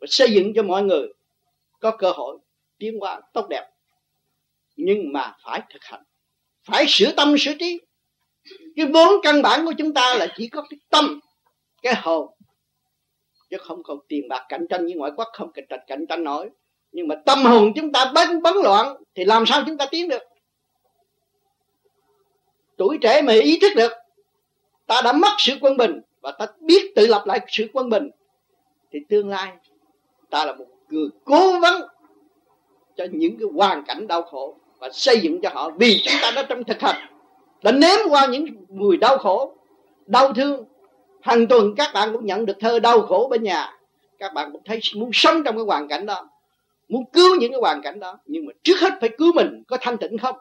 Và 0.00 0.06
xây 0.10 0.32
dựng 0.32 0.52
cho 0.54 0.62
mọi 0.62 0.82
người 0.82 1.08
có 1.80 1.90
cơ 1.90 2.10
hội 2.10 2.38
tiến 2.78 2.98
hóa 3.00 3.20
tốt 3.32 3.48
đẹp. 3.48 3.66
Nhưng 4.76 5.12
mà 5.12 5.36
phải 5.44 5.60
thực 5.72 5.84
hành. 5.84 6.02
Phải 6.64 6.84
sửa 6.88 7.12
tâm, 7.12 7.38
sửa 7.38 7.54
trí. 7.58 7.80
Cái 8.76 8.86
vốn 8.86 9.14
căn 9.22 9.42
bản 9.42 9.64
của 9.64 9.72
chúng 9.78 9.94
ta 9.94 10.14
là 10.14 10.26
chỉ 10.36 10.48
có 10.48 10.66
cái 10.70 10.78
tâm 10.90 11.20
cái 11.82 11.94
hồn. 12.02 12.30
Chứ 13.50 13.56
không 13.60 13.82
còn 13.82 13.98
tiền 14.08 14.28
bạc 14.28 14.46
cạnh 14.48 14.66
tranh 14.70 14.84
với 14.84 14.94
ngoại 14.94 15.12
quốc, 15.16 15.28
không 15.32 15.52
cạnh 15.52 15.64
tranh 15.68 15.80
cạnh 15.86 16.06
tranh 16.06 16.24
nổi. 16.24 16.50
Nhưng 16.92 17.08
mà 17.08 17.14
tâm 17.26 17.44
hồn 17.44 17.72
chúng 17.76 17.92
ta 17.92 18.12
bấn 18.14 18.42
bấn 18.42 18.54
loạn, 18.62 18.96
thì 19.14 19.24
làm 19.24 19.46
sao 19.46 19.62
chúng 19.66 19.76
ta 19.76 19.86
tiến 19.90 20.08
được? 20.08 20.22
Tuổi 22.76 22.98
trẻ 23.00 23.22
mà 23.22 23.32
ý 23.32 23.58
thức 23.60 23.72
được, 23.76 23.92
ta 24.86 25.00
đã 25.04 25.12
mất 25.12 25.30
sự 25.38 25.52
quân 25.60 25.76
bình 25.76 26.00
và 26.20 26.32
ta 26.38 26.46
biết 26.60 26.92
tự 26.96 27.06
lập 27.06 27.22
lại 27.26 27.40
sự 27.48 27.66
quân 27.72 27.88
bình, 27.88 28.10
thì 28.92 28.98
tương 29.08 29.28
lai 29.28 29.52
ta 30.30 30.44
là 30.44 30.54
một 30.54 30.66
người 30.88 31.08
cố 31.24 31.60
vấn 31.60 31.82
cho 32.96 33.06
những 33.12 33.38
cái 33.38 33.48
hoàn 33.54 33.84
cảnh 33.84 34.06
đau 34.06 34.22
khổ 34.22 34.56
và 34.78 34.90
xây 34.92 35.20
dựng 35.20 35.40
cho 35.42 35.50
họ 35.52 35.70
vì 35.70 36.02
chúng 36.04 36.14
ta 36.22 36.30
đã 36.36 36.42
trong 36.42 36.64
thực 36.64 36.80
hành. 36.80 36.96
Đã 37.62 37.72
nếm 37.72 37.98
qua 38.10 38.26
những 38.26 38.46
mùi 38.68 38.96
đau 38.96 39.18
khổ, 39.18 39.54
đau 40.06 40.32
thương 40.32 40.64
hàng 41.22 41.46
tuần 41.46 41.74
các 41.76 41.90
bạn 41.94 42.12
cũng 42.12 42.26
nhận 42.26 42.46
được 42.46 42.56
thơ 42.60 42.78
đau 42.78 43.02
khổ 43.02 43.28
bên 43.30 43.42
nhà. 43.42 43.78
Các 44.18 44.34
bạn 44.34 44.52
cũng 44.52 44.62
thấy 44.64 44.80
muốn 44.96 45.10
sống 45.12 45.42
trong 45.44 45.56
cái 45.56 45.64
hoàn 45.64 45.88
cảnh 45.88 46.06
đó, 46.06 46.30
muốn 46.88 47.04
cứu 47.12 47.36
những 47.40 47.52
cái 47.52 47.60
hoàn 47.60 47.82
cảnh 47.82 48.00
đó. 48.00 48.18
Nhưng 48.26 48.46
mà 48.46 48.52
trước 48.62 48.80
hết 48.80 48.92
phải 49.00 49.10
cứu 49.18 49.32
mình, 49.32 49.62
có 49.68 49.78
thanh 49.80 49.96
tịnh 49.98 50.18
không? 50.18 50.36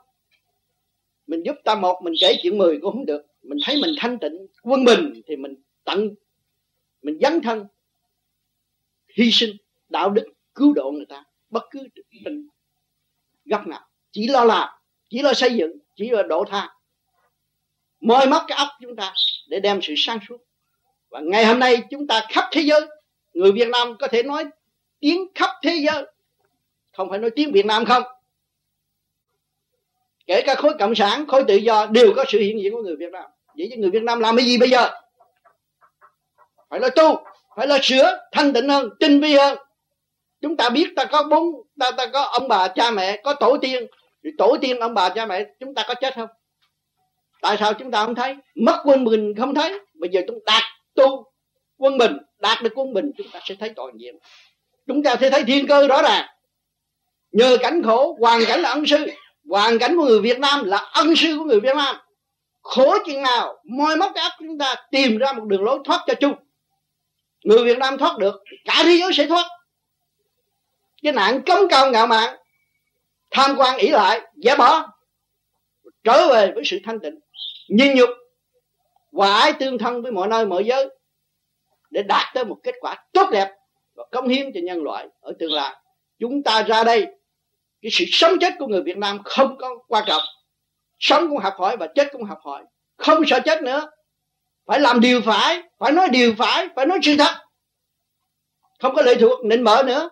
Mình 1.28 1.44
giúp 1.46 1.56
ta 1.64 1.76
một, 1.76 2.02
mình 2.04 2.14
kể 2.22 2.38
chuyện 2.42 2.58
mười 2.58 2.80
cũng 2.82 2.94
không 2.94 3.06
được. 3.06 3.26
Mình 3.42 3.58
thấy 3.66 3.82
mình 3.82 3.96
thanh 4.00 4.20
tịnh, 4.20 4.48
quân 4.64 4.86
bình 4.86 5.22
thì 5.28 5.36
mình 5.36 5.56
tận, 5.84 6.10
mình 7.02 7.20
dấn 7.22 7.42
thân, 7.42 7.66
hy 9.18 9.32
sinh 9.32 9.56
đạo 9.90 10.10
đức 10.10 10.26
cứu 10.56 10.74
độ 10.74 10.92
người 10.92 11.06
ta. 11.10 11.24
Bất 11.50 11.64
cứ 11.72 11.80
tình 12.26 12.48
góc 13.46 13.68
nào, 13.68 13.82
chỉ 14.12 14.28
lo 14.28 14.44
làm, 14.44 14.70
chỉ 15.10 15.22
lo 15.22 15.34
xây 15.34 15.54
dựng, 15.56 15.72
chỉ 15.96 16.10
lo 16.10 16.24
độ 16.24 16.44
tha. 16.50 16.76
Moi 18.00 18.28
móc 18.28 18.44
cái 18.48 18.58
óc 18.58 18.68
chúng 18.82 18.96
ta 18.96 19.14
để 19.48 19.60
đem 19.60 19.82
sự 19.82 19.94
sáng 19.98 20.20
suốt 20.30 20.38
và 21.10 21.20
ngày 21.24 21.46
hôm 21.46 21.60
nay 21.60 21.78
chúng 21.90 22.08
ta 22.08 22.26
khắp 22.30 22.50
thế 22.52 22.62
giới, 22.62 22.82
người 23.34 23.52
Việt 23.52 23.68
Nam 23.68 23.98
có 24.00 24.08
thể 24.08 24.24
nói 24.24 24.46
tiếng 25.00 25.28
khắp 25.36 25.50
thế 25.64 25.76
giới. 25.76 26.06
Không 26.98 27.10
phải 27.10 27.20
nói 27.20 27.30
tiếng 27.36 27.52
Việt 27.52 27.66
Nam 27.66 27.86
không. 27.86 28.04
Kể 30.28 30.42
cả 30.46 30.56
khối 30.56 30.74
cộng 30.80 30.96
sản, 30.96 31.28
khối 31.28 31.44
tự 31.48 31.56
do 31.56 31.86
đều 31.86 32.14
có 32.16 32.26
sự 32.28 32.40
hiện 32.40 32.62
diện 32.62 32.74
của 32.74 32.82
người 32.82 32.96
Việt 32.96 33.12
Nam. 33.12 33.26
Vậy 33.58 33.68
chứ 33.72 33.78
người 33.78 33.90
Việt 33.90 34.04
Nam 34.04 34.20
làm 34.20 34.38
cái 34.38 34.46
gì 34.46 34.58
bây 34.58 34.70
giờ? 34.70 34.90
Phải 36.70 36.80
là 36.80 36.90
tu, 36.90 37.24
phải 37.56 37.68
là 37.68 37.80
sửa, 37.82 38.18
thanh 38.32 38.54
tịnh 38.54 38.70
hơn, 38.70 38.90
tinh 39.00 39.22
vi 39.22 39.36
hơn. 39.36 39.58
Chúng 40.42 40.58
ta 40.58 40.70
biết 40.70 40.94
ta 40.96 41.06
có 41.06 41.24
bốn, 41.24 41.46
ta 41.80 41.92
ta 41.92 42.06
có 42.06 42.22
ông 42.22 42.48
bà, 42.48 42.68
cha 42.68 42.92
mẹ, 42.92 43.22
có 43.24 43.34
tổ 43.34 43.58
tiên. 43.62 43.88
Thì 44.24 44.30
tổ 44.38 44.58
tiên, 44.62 44.80
ông 44.80 44.94
bà, 44.94 45.10
cha 45.10 45.26
mẹ, 45.26 45.46
chúng 45.60 45.76
ta 45.76 45.86
có 45.88 45.94
chết 45.94 46.16
không? 46.16 46.30
Tại 47.42 47.58
sao 47.60 47.74
chúng 47.74 47.92
ta 47.92 48.06
không 48.06 48.16
thấy? 48.16 48.36
Mất 48.56 48.82
quên 48.84 49.04
mình 49.04 49.34
không 49.38 49.56
thấy. 49.56 49.80
Bây 49.94 50.10
giờ 50.10 50.22
chúng 50.28 50.40
đạt 50.46 50.64
tu 51.00 51.26
quân 51.78 51.98
bình, 51.98 52.18
đạt 52.40 52.64
được 52.64 52.72
quân 52.76 52.94
bình, 52.94 53.12
chúng 53.18 53.28
ta 53.34 53.40
sẽ 53.46 53.56
thấy 53.60 53.70
toàn 53.76 53.92
diện 53.98 54.16
chúng 54.90 55.04
ta 55.04 55.16
sẽ 55.22 55.30
thấy 55.30 55.44
thiên 55.44 55.68
cơ 55.68 55.88
rõ 55.88 56.02
ràng. 56.02 56.26
Nhờ 57.32 57.58
cảnh 57.62 57.84
khổ, 57.84 58.18
hoàn 58.20 58.42
cảnh 58.48 58.60
là 58.60 58.70
ân 58.70 58.86
sư. 58.86 59.06
Hoàn 59.50 59.80
cảnh 59.80 59.98
của 59.98 60.06
người 60.06 60.22
Việt 60.22 60.40
Nam 60.40 60.66
là 60.66 60.78
ân 60.78 61.16
sư 61.16 61.36
của 61.38 61.44
người 61.44 61.60
Việt 61.60 61.76
Nam. 61.76 61.96
Khổ 62.62 62.98
chuyện 63.06 63.22
nào, 63.22 63.58
moi 63.64 63.96
móc 63.96 64.12
cái 64.16 64.24
óc 64.24 64.34
chúng 64.40 64.58
ta, 64.58 64.76
tìm 64.92 65.18
ra 65.18 65.34
một 65.34 65.44
đường 65.46 65.64
lối 65.64 65.80
thoát 65.86 66.04
cho 66.08 66.14
chung. 66.14 66.34
Người 67.44 67.64
Việt 67.64 67.78
Nam 67.78 67.98
thoát 67.98 68.18
được, 68.18 68.44
cả 68.66 68.82
thế 68.84 68.98
giới 69.00 69.14
sẽ 69.14 69.28
thoát. 69.28 69.46
Cái 71.04 71.14
nạn 71.14 71.42
cấm 71.46 71.68
cao 71.70 71.92
ngạo 71.92 72.08
mạn, 72.08 72.38
tham 73.32 73.56
quan 73.58 73.78
ỷ 73.78 73.90
lại, 73.90 74.22
giả 74.36 74.56
bỏ, 74.56 74.88
trở 76.04 76.28
về 76.30 76.52
với 76.56 76.64
sự 76.66 76.80
thanh 76.86 77.00
tịnh 77.00 77.20
nhìn 77.70 77.96
nhục 77.96 78.10
hòa 79.12 79.40
ái 79.40 79.54
tương 79.54 79.78
thân 79.78 80.02
với 80.02 80.12
mọi 80.12 80.28
nơi, 80.28 80.46
mọi 80.46 80.66
giới, 80.66 80.90
để 81.90 82.04
đạt 82.04 82.34
tới 82.34 82.46
một 82.46 82.58
kết 82.64 82.76
quả 82.80 82.96
tốt 83.14 83.30
đẹp 83.32 83.52
và 83.96 84.04
công 84.12 84.28
hiến 84.28 84.52
cho 84.54 84.60
nhân 84.64 84.84
loại 84.84 85.08
ở 85.20 85.34
tương 85.40 85.52
lai. 85.52 85.76
Chúng 86.20 86.44
ta 86.44 86.64
ra 86.64 86.84
đây, 86.84 87.06
cái 87.82 87.90
sự 87.92 88.06
sống 88.12 88.34
chết 88.42 88.54
của 88.60 88.68
người 88.68 88.82
Việt 88.84 88.98
Nam 88.98 89.20
không 89.24 89.58
có 89.58 89.70
quan 89.88 90.04
trọng. 90.08 90.22
Sống 91.00 91.30
cũng 91.30 91.38
học 91.38 91.54
hỏi 91.58 91.78
và 91.78 91.88
chết 91.96 92.08
cũng 92.12 92.24
học 92.24 92.40
hỏi. 92.44 92.64
Không 92.98 93.24
sợ 93.28 93.40
chết 93.46 93.62
nữa. 93.62 93.90
Phải 94.66 94.80
làm 94.80 95.00
điều 95.00 95.22
phải 95.22 95.64
phải 95.80 95.92
nói 95.92 96.08
điều 96.12 96.34
phải 96.38 96.68
phải 96.76 96.86
nói 96.86 97.00
sự 97.04 97.16
thật. 97.18 97.36
Không 98.80 98.96
có 98.96 99.02
lệ 99.02 99.16
thuộc 99.16 99.46
nịnh 99.46 99.64
mở 99.64 99.84
nữa. 99.86 100.10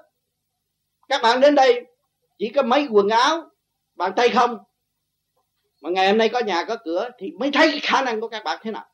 Các 1.10 1.22
bạn 1.22 1.42
đến 1.42 1.56
đây, 1.56 1.86
chỉ 2.38 2.50
có 2.56 2.62
mấy 2.62 2.88
quần 2.92 3.10
áo 3.10 3.50
bàn 3.96 4.12
tay 4.16 4.30
không? 4.30 4.58
Mà 5.82 5.90
ngày 5.90 6.08
hôm 6.08 6.18
nay 6.18 6.30
có 6.30 6.40
nhà 6.40 6.66
có 6.68 6.78
cửa 6.84 7.10
thì 7.18 7.32
mới 7.32 7.52
thấy 7.52 7.72
cái 7.72 7.80
khả 7.80 8.02
năng 8.02 8.22
của 8.22 8.28
các 8.28 8.44
bạn 8.44 8.60
thế 8.62 8.72
nào. 8.72 8.86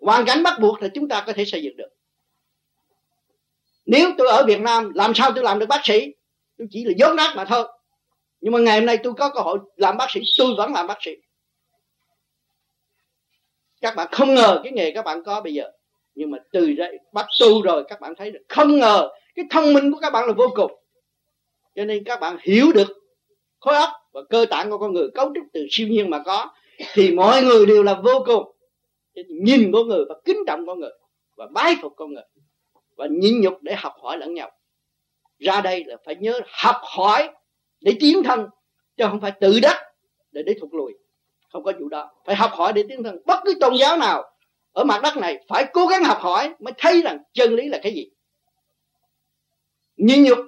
Hoàn 0.00 0.24
cảnh 0.24 0.42
bắt 0.42 0.58
buộc 0.60 0.78
thì 0.80 0.88
chúng 0.94 1.08
ta 1.08 1.24
có 1.26 1.32
thể 1.32 1.44
xây 1.44 1.62
dựng 1.62 1.76
được. 1.76 1.88
Nếu 3.86 4.10
tôi 4.18 4.28
ở 4.28 4.44
Việt 4.46 4.60
Nam, 4.60 4.92
làm 4.94 5.14
sao 5.14 5.32
tôi 5.34 5.44
làm 5.44 5.58
được 5.58 5.66
bác 5.66 5.80
sĩ? 5.84 6.14
Tôi 6.58 6.66
chỉ 6.70 6.84
là 6.84 6.92
dốt 6.96 7.14
nát 7.14 7.32
mà 7.36 7.44
thôi. 7.44 7.68
Nhưng 8.40 8.52
mà 8.52 8.58
ngày 8.58 8.78
hôm 8.78 8.86
nay 8.86 8.98
tôi 9.02 9.12
có 9.14 9.30
cơ 9.34 9.40
hội 9.40 9.58
làm 9.76 9.96
bác 9.96 10.10
sĩ, 10.10 10.20
tôi 10.38 10.54
vẫn 10.56 10.72
làm 10.72 10.86
bác 10.86 10.98
sĩ. 11.00 11.10
Các 13.80 13.96
bạn 13.96 14.08
không 14.12 14.34
ngờ 14.34 14.60
cái 14.64 14.72
nghề 14.72 14.90
các 14.90 15.04
bạn 15.04 15.24
có 15.24 15.40
bây 15.40 15.54
giờ. 15.54 15.70
Nhưng 16.14 16.30
mà 16.30 16.38
từ 16.52 16.72
đây, 16.72 16.98
bắt 17.12 17.26
tu 17.40 17.62
rồi, 17.62 17.84
các 17.88 18.00
bạn 18.00 18.14
thấy 18.18 18.30
được. 18.30 18.42
Không 18.48 18.78
ngờ, 18.78 19.10
cái 19.34 19.44
thông 19.50 19.72
minh 19.72 19.92
của 19.92 19.98
các 20.00 20.10
bạn 20.10 20.26
là 20.26 20.32
vô 20.32 20.48
cùng. 20.54 20.72
Cho 21.74 21.84
nên 21.84 22.04
các 22.04 22.20
bạn 22.20 22.36
hiểu 22.42 22.72
được 22.72 22.88
khối 23.60 23.74
óc 23.74 23.90
và 24.12 24.20
cơ 24.30 24.46
tạng 24.50 24.70
của 24.70 24.78
con 24.78 24.92
người 24.92 25.08
cấu 25.14 25.32
trúc 25.34 25.44
từ 25.52 25.66
siêu 25.70 25.88
nhiên 25.88 26.10
mà 26.10 26.22
có, 26.26 26.50
thì 26.92 27.10
mọi 27.10 27.42
người 27.42 27.66
đều 27.66 27.82
là 27.82 28.00
vô 28.04 28.24
cùng. 28.26 28.56
Nhìn 29.28 29.72
con 29.72 29.88
người 29.88 30.04
và 30.08 30.14
kính 30.24 30.38
trọng 30.46 30.66
con 30.66 30.80
người 30.80 30.92
và 31.36 31.46
bái 31.52 31.74
phục 31.82 31.92
con 31.96 32.14
người 32.14 32.24
và 32.96 33.06
nhịn 33.10 33.40
nhục 33.40 33.62
để 33.62 33.74
học 33.74 33.92
hỏi 34.02 34.18
lẫn 34.18 34.34
nhau. 34.34 34.50
Ra 35.38 35.60
đây 35.60 35.84
là 35.84 35.96
phải 36.04 36.16
nhớ 36.16 36.40
học 36.62 36.76
hỏi 36.82 37.30
để 37.80 37.92
tiến 38.00 38.22
thân, 38.22 38.46
chứ 38.96 39.04
không 39.10 39.20
phải 39.20 39.32
tự 39.40 39.60
đắc 39.62 39.76
để 40.32 40.42
để 40.42 40.54
thụt 40.60 40.70
lùi. 40.72 40.92
Không 41.52 41.64
có 41.64 41.72
vụ 41.80 41.88
đó. 41.88 42.10
Phải 42.26 42.36
học 42.36 42.50
hỏi 42.54 42.72
để 42.72 42.84
tiến 42.88 43.02
thân. 43.02 43.18
Bất 43.26 43.40
cứ 43.44 43.54
tôn 43.60 43.74
giáo 43.74 43.96
nào 43.96 44.24
ở 44.72 44.84
mặt 44.84 45.00
đất 45.02 45.16
này 45.16 45.44
phải 45.48 45.66
cố 45.72 45.86
gắng 45.86 46.04
học 46.04 46.18
hỏi 46.20 46.54
mới 46.58 46.72
thấy 46.78 47.02
rằng 47.02 47.18
chân 47.32 47.54
lý 47.54 47.68
là 47.68 47.78
cái 47.82 47.94
gì. 47.94 48.10
Nhịn 49.96 50.24
nhục 50.24 50.38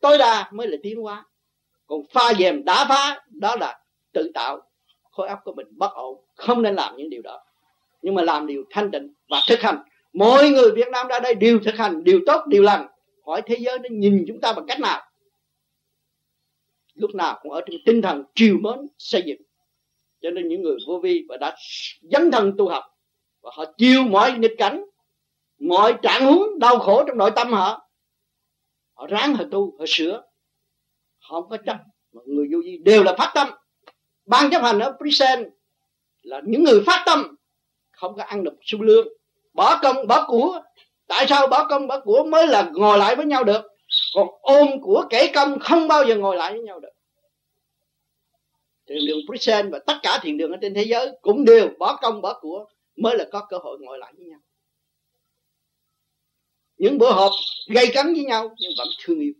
tối 0.00 0.18
đa 0.18 0.50
mới 0.52 0.66
là 0.66 0.76
tiến 0.82 0.96
hóa 0.96 1.26
còn 1.92 2.02
pha 2.10 2.34
dèm 2.38 2.64
đá 2.64 2.86
phá, 2.88 3.24
đó 3.28 3.56
là 3.60 3.80
tự 4.12 4.30
tạo 4.34 4.62
khối 5.10 5.28
óc 5.28 5.38
của 5.44 5.52
mình 5.52 5.66
bất 5.70 5.92
ổn, 5.94 6.24
không 6.34 6.62
nên 6.62 6.74
làm 6.74 6.96
những 6.96 7.10
điều 7.10 7.22
đó. 7.22 7.44
Nhưng 8.02 8.14
mà 8.14 8.22
làm 8.22 8.46
điều 8.46 8.64
thanh 8.70 8.90
tịnh 8.90 9.14
và 9.28 9.42
thực 9.48 9.60
hành. 9.60 9.82
Mỗi 10.12 10.50
người 10.50 10.72
Việt 10.72 10.88
Nam 10.92 11.08
ra 11.08 11.20
đây 11.20 11.34
đều 11.34 11.58
thực 11.64 11.74
hành, 11.74 12.04
điều 12.04 12.20
tốt, 12.26 12.44
điều 12.46 12.62
lành. 12.62 12.88
Hỏi 13.26 13.42
thế 13.46 13.56
giới 13.60 13.78
nó 13.78 13.88
nhìn 13.90 14.24
chúng 14.28 14.40
ta 14.40 14.52
bằng 14.52 14.66
cách 14.66 14.80
nào? 14.80 15.02
Lúc 16.94 17.14
nào 17.14 17.38
cũng 17.42 17.52
ở 17.52 17.60
trong 17.60 17.76
tinh 17.86 18.02
thần 18.02 18.24
triều 18.34 18.56
mến, 18.60 18.86
xây 18.98 19.22
dựng. 19.26 19.40
Cho 20.22 20.30
nên 20.30 20.48
những 20.48 20.62
người 20.62 20.76
vô 20.86 20.98
vi 20.98 21.26
và 21.28 21.36
đã 21.36 21.56
dấn 22.02 22.30
thân 22.30 22.54
tu 22.58 22.68
học 22.68 22.84
và 23.40 23.50
họ 23.54 23.64
chiêu 23.78 24.02
mọi 24.02 24.32
nghịch 24.38 24.54
cảnh, 24.58 24.84
mọi 25.60 25.94
trạng 26.02 26.26
huống 26.26 26.58
đau 26.58 26.78
khổ 26.78 27.04
trong 27.06 27.18
nội 27.18 27.30
tâm 27.36 27.52
họ 27.52 27.88
họ 28.94 29.06
ráng 29.06 29.34
họ 29.34 29.44
tu, 29.50 29.76
họ 29.78 29.84
sửa 29.88 30.22
họ 31.22 31.40
không 31.40 31.50
có 31.50 31.56
chấp. 31.66 31.76
Mọi 32.12 32.24
người 32.26 32.48
vô 32.52 32.58
vi 32.64 32.78
đều 32.84 33.02
là 33.02 33.14
phát 33.18 33.32
tâm. 33.34 33.48
Ban 34.26 34.50
chấp 34.50 34.62
hành 34.62 34.78
ở 34.78 34.96
prison 34.98 35.44
là 36.22 36.40
những 36.44 36.64
người 36.64 36.82
phát 36.86 37.02
tâm. 37.06 37.36
Không 37.90 38.16
có 38.16 38.22
ăn 38.22 38.44
được 38.44 38.54
xu 38.62 38.82
lương. 38.82 39.08
Bỏ 39.52 39.78
công, 39.82 40.06
bỏ 40.06 40.24
của. 40.28 40.60
Tại 41.06 41.26
sao 41.28 41.46
bỏ 41.46 41.68
công, 41.68 41.86
bỏ 41.86 42.00
của? 42.00 42.24
Mới 42.24 42.46
là 42.46 42.70
ngồi 42.74 42.98
lại 42.98 43.16
với 43.16 43.26
nhau 43.26 43.44
được. 43.44 43.62
Còn 44.14 44.28
ôm 44.40 44.68
của 44.82 45.04
kể 45.10 45.30
công 45.34 45.58
không 45.58 45.88
bao 45.88 46.04
giờ 46.04 46.16
ngồi 46.16 46.36
lại 46.36 46.52
với 46.52 46.62
nhau 46.62 46.80
được. 46.80 46.92
Thiền 48.86 48.98
đường 49.06 49.18
prison 49.28 49.70
và 49.70 49.78
tất 49.86 49.94
cả 50.02 50.18
thiền 50.22 50.36
đường 50.36 50.50
ở 50.50 50.58
trên 50.60 50.74
thế 50.74 50.82
giới 50.82 51.10
cũng 51.22 51.44
đều 51.44 51.68
bỏ 51.78 51.98
công, 52.02 52.20
bỏ 52.20 52.38
của. 52.40 52.66
Mới 52.96 53.16
là 53.16 53.24
có 53.32 53.46
cơ 53.48 53.58
hội 53.58 53.78
ngồi 53.80 53.98
lại 53.98 54.12
với 54.16 54.26
nhau. 54.26 54.40
Những 56.76 56.98
bữa 56.98 57.12
họp 57.12 57.32
gây 57.66 57.90
cấn 57.94 58.06
với 58.06 58.24
nhau 58.24 58.54
nhưng 58.58 58.72
vẫn 58.78 58.88
thương 59.04 59.20
yêu. 59.20 59.32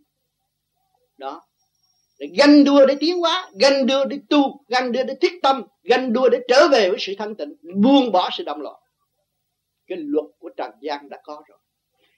Đó 1.17 1.41
ganh 2.19 2.63
đua 2.63 2.85
để 2.85 2.95
tiến 2.99 3.19
hóa, 3.19 3.49
ganh 3.59 3.85
đua 3.85 4.05
để 4.05 4.19
tu, 4.29 4.65
ganh 4.67 4.91
đua 4.91 5.03
để 5.03 5.15
thiết 5.21 5.33
tâm, 5.43 5.63
ganh 5.83 6.13
đua 6.13 6.29
để 6.29 6.39
trở 6.47 6.67
về 6.67 6.89
với 6.89 6.99
sự 6.99 7.13
thanh 7.17 7.35
tịnh, 7.35 7.55
buông 7.75 8.11
bỏ 8.11 8.29
sự 8.37 8.43
động 8.43 8.61
loạn. 8.61 8.75
Cái 9.87 9.97
luật 10.01 10.25
của 10.39 10.49
trần 10.57 10.71
gian 10.81 11.09
đã 11.09 11.17
có 11.23 11.43
rồi. 11.47 11.57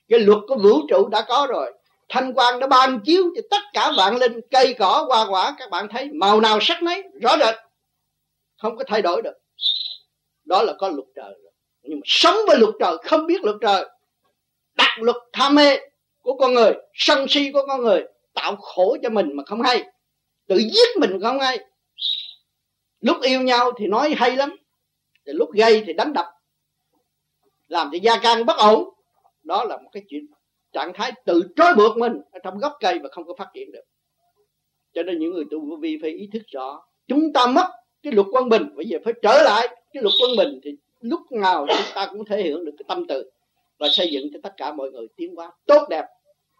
Cái 0.08 0.20
luật 0.20 0.38
của 0.48 0.56
vũ 0.56 0.80
trụ 0.88 1.08
đã 1.08 1.24
có 1.28 1.46
rồi. 1.50 1.72
Thanh 2.08 2.34
quang 2.34 2.60
đã 2.60 2.66
ban 2.66 3.00
chiếu 3.04 3.24
cho 3.36 3.42
tất 3.50 3.62
cả 3.72 3.92
vạn 3.96 4.16
linh, 4.16 4.40
cây 4.50 4.74
cỏ, 4.78 5.04
hoa 5.08 5.26
quả, 5.30 5.56
các 5.58 5.70
bạn 5.70 5.88
thấy, 5.90 6.08
màu 6.12 6.40
nào 6.40 6.58
sắc 6.60 6.82
nấy, 6.82 7.02
rõ 7.22 7.36
rệt. 7.38 7.54
Không 8.56 8.76
có 8.76 8.84
thay 8.86 9.02
đổi 9.02 9.22
được. 9.22 9.34
Đó 10.44 10.62
là 10.62 10.72
có 10.78 10.88
luật 10.88 11.06
trời 11.16 11.34
rồi. 11.42 11.52
nhưng 11.82 11.98
mà 11.98 12.02
sống 12.04 12.36
với 12.46 12.58
luật 12.58 12.74
trời, 12.80 12.96
không 13.04 13.26
biết 13.26 13.44
luật 13.44 13.56
trời. 13.60 13.84
Đặt 14.74 14.96
luật 15.00 15.16
tham 15.32 15.54
mê 15.54 15.76
của 16.22 16.34
con 16.34 16.54
người, 16.54 16.72
sân 16.94 17.26
si 17.28 17.50
của 17.52 17.64
con 17.68 17.82
người 17.82 18.04
tạo 18.36 18.56
khổ 18.56 18.96
cho 19.02 19.10
mình 19.10 19.36
mà 19.36 19.44
không 19.46 19.62
hay. 19.62 19.84
Tự 20.46 20.56
giết 20.56 20.96
mình 21.00 21.20
không 21.22 21.40
hay. 21.40 21.58
Lúc 23.00 23.16
yêu 23.22 23.40
nhau 23.40 23.72
thì 23.78 23.86
nói 23.86 24.14
hay 24.16 24.36
lắm 24.36 24.56
thì 25.26 25.32
lúc 25.32 25.52
gây 25.52 25.82
thì 25.86 25.92
đánh 25.92 26.12
đập. 26.12 26.26
Làm 27.68 27.88
cho 27.92 27.98
gia 28.02 28.18
can 28.18 28.46
bất 28.46 28.56
ổn. 28.56 28.88
Đó 29.42 29.64
là 29.64 29.76
một 29.76 29.88
cái 29.92 30.02
chuyện, 30.08 30.26
trạng 30.72 30.92
thái 30.94 31.12
tự 31.24 31.42
trói 31.56 31.74
buộc 31.74 31.96
mình 31.96 32.12
ở 32.32 32.38
trong 32.44 32.58
gốc 32.58 32.76
cây 32.80 32.98
và 33.02 33.08
không 33.12 33.26
có 33.26 33.34
phát 33.38 33.48
triển 33.54 33.72
được. 33.72 33.84
Cho 34.94 35.02
nên 35.02 35.18
những 35.18 35.32
người 35.32 35.44
tu 35.50 35.70
vô 35.70 35.76
vi 35.80 35.98
phải 36.02 36.10
ý 36.10 36.28
thức 36.32 36.42
rõ, 36.46 36.82
chúng 37.06 37.32
ta 37.32 37.46
mất 37.46 37.70
cái 38.02 38.12
luật 38.12 38.26
quân 38.32 38.48
bình, 38.48 38.62
bây 38.76 38.86
giờ 38.86 38.98
phải 39.04 39.12
trở 39.22 39.42
lại 39.42 39.68
cái 39.68 40.02
luật 40.02 40.14
quân 40.22 40.30
bình 40.38 40.60
thì 40.64 40.76
lúc 41.00 41.20
nào 41.30 41.66
chúng 41.68 41.94
ta 41.94 42.06
cũng 42.10 42.24
thể 42.24 42.42
hiện 42.42 42.64
được 42.64 42.72
cái 42.78 42.84
tâm 42.88 43.06
từ 43.08 43.30
và 43.78 43.88
xây 43.92 44.10
dựng 44.12 44.26
cho 44.32 44.38
tất 44.42 44.52
cả 44.56 44.72
mọi 44.72 44.90
người 44.90 45.06
tiến 45.16 45.34
hóa 45.36 45.52
tốt 45.66 45.86
đẹp, 45.90 46.04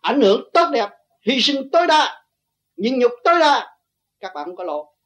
ảnh 0.00 0.20
hưởng 0.20 0.50
tốt 0.52 0.66
đẹp 0.72 0.88
hy 1.26 1.40
sinh 1.40 1.70
tối 1.70 1.86
đa, 1.86 2.24
nhịn 2.76 2.98
nhục 2.98 3.12
tối 3.24 3.38
đa, 3.40 3.76
các 4.20 4.32
bạn 4.34 4.44
không 4.44 4.56
có 4.56 4.64
lộ 4.64 4.96